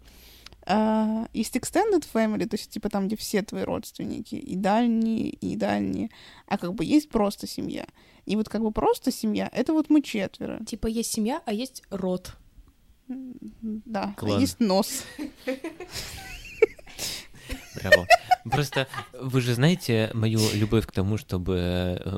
[0.63, 5.55] А, есть extended family, то есть типа там, где все твои родственники, и дальние, и
[5.55, 6.09] дальние,
[6.47, 7.85] а как бы есть просто семья.
[8.25, 10.63] И вот как бы просто семья, это вот мы четверо.
[10.65, 12.35] Типа есть семья, а есть род.
[13.07, 14.41] Да, а Класс.
[14.41, 15.03] есть нос.
[17.75, 18.07] Браво.
[18.49, 22.17] Просто вы же знаете мою любовь к тому, чтобы э,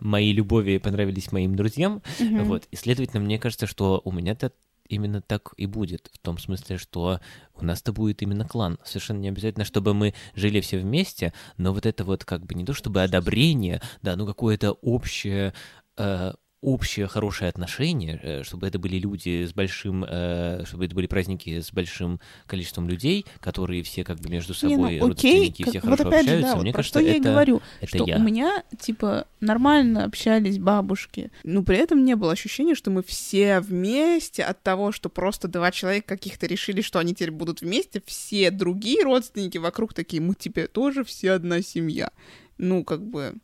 [0.00, 2.02] мои любови понравились моим друзьям.
[2.18, 2.44] Мгм.
[2.44, 2.66] Вот.
[2.70, 4.52] И, следовательно, мне кажется, что у меня-то
[4.88, 6.10] именно так и будет.
[6.12, 7.20] В том смысле, что
[7.54, 8.78] у нас-то будет именно клан.
[8.84, 12.64] Совершенно не обязательно, чтобы мы жили все вместе, но вот это вот как бы не
[12.64, 15.52] то чтобы одобрение, да, ну какое-то общее...
[15.96, 21.06] э, общее хорошее отношение, э, чтобы это были люди с большим, э, чтобы это были
[21.06, 25.62] праздники с большим количеством людей, которые все как бы между Не, ну, собой окей, родственники,
[25.62, 26.48] как- все вот хорошо опять же, общаются.
[26.50, 28.16] да, вот Мне про кажется, что я и говорю, это что я.
[28.16, 33.60] у меня, типа, нормально общались бабушки, но при этом не было ощущения, что мы все
[33.60, 38.50] вместе от того, что просто два человека каких-то решили, что они теперь будут вместе, все
[38.50, 42.10] другие родственники вокруг такие, мы теперь тоже все одна семья.
[42.58, 43.34] Ну, как бы,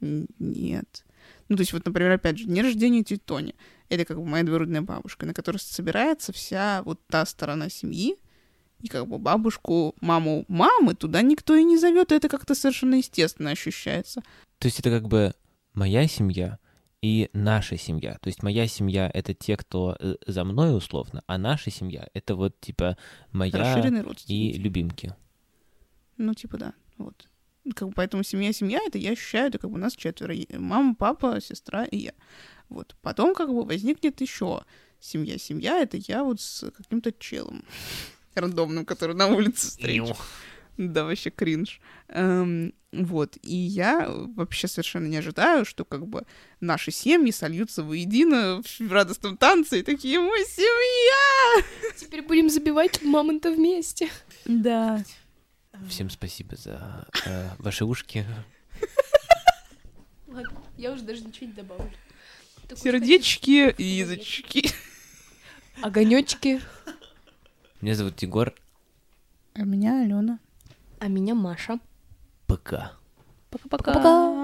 [0.00, 1.03] нет.
[1.48, 3.54] Ну, то есть, вот, например, опять же, день рождения тети Тони.
[3.88, 8.16] Это как бы моя двоюродная бабушка, на которой собирается вся вот та сторона семьи,
[8.80, 12.96] и как бы бабушку, маму мамы туда никто и не зовет, и это как-то совершенно
[12.96, 14.22] естественно ощущается.
[14.58, 15.34] То есть это как бы
[15.74, 16.58] моя семья
[17.02, 18.18] и наша семья.
[18.20, 22.34] То есть моя семья— это те, кто э, за мной условно, а наша семья— это
[22.34, 22.96] вот типа
[23.30, 23.82] моя
[24.26, 25.14] и любимки.
[26.16, 27.28] Ну, типа, да, вот.
[27.74, 30.34] Как бы поэтому семья-семья, это я ощущаю, это как бы нас четверо.
[30.58, 32.12] Мама, папа, сестра и я.
[32.68, 32.94] Вот.
[33.00, 34.64] Потом как бы возникнет еще
[35.00, 37.64] семья-семья, это я вот с каким-то челом
[38.34, 40.16] рандомным, который на улице встречу.
[40.76, 41.80] Да, вообще кринж.
[42.08, 43.36] Эм, вот.
[43.42, 46.24] И я вообще совершенно не ожидаю, что как бы
[46.60, 51.64] наши семьи сольются воедино в радостном танце и такие, мы семья!
[51.96, 54.08] Теперь будем забивать мамонта вместе.
[54.46, 55.04] Да.
[55.88, 58.24] Всем спасибо за э, ваши ушки.
[60.28, 61.90] Ладно, я уже даже ничего не добавлю.
[62.74, 64.70] Сердечки и язычки.
[65.82, 66.60] Огонечки.
[67.80, 68.54] Меня зовут Егор.
[69.54, 70.38] А меня Алена.
[71.00, 71.78] А меня Маша.
[72.46, 72.92] Пока.
[73.50, 73.92] Пока-пока.
[73.92, 74.43] Пока-пока.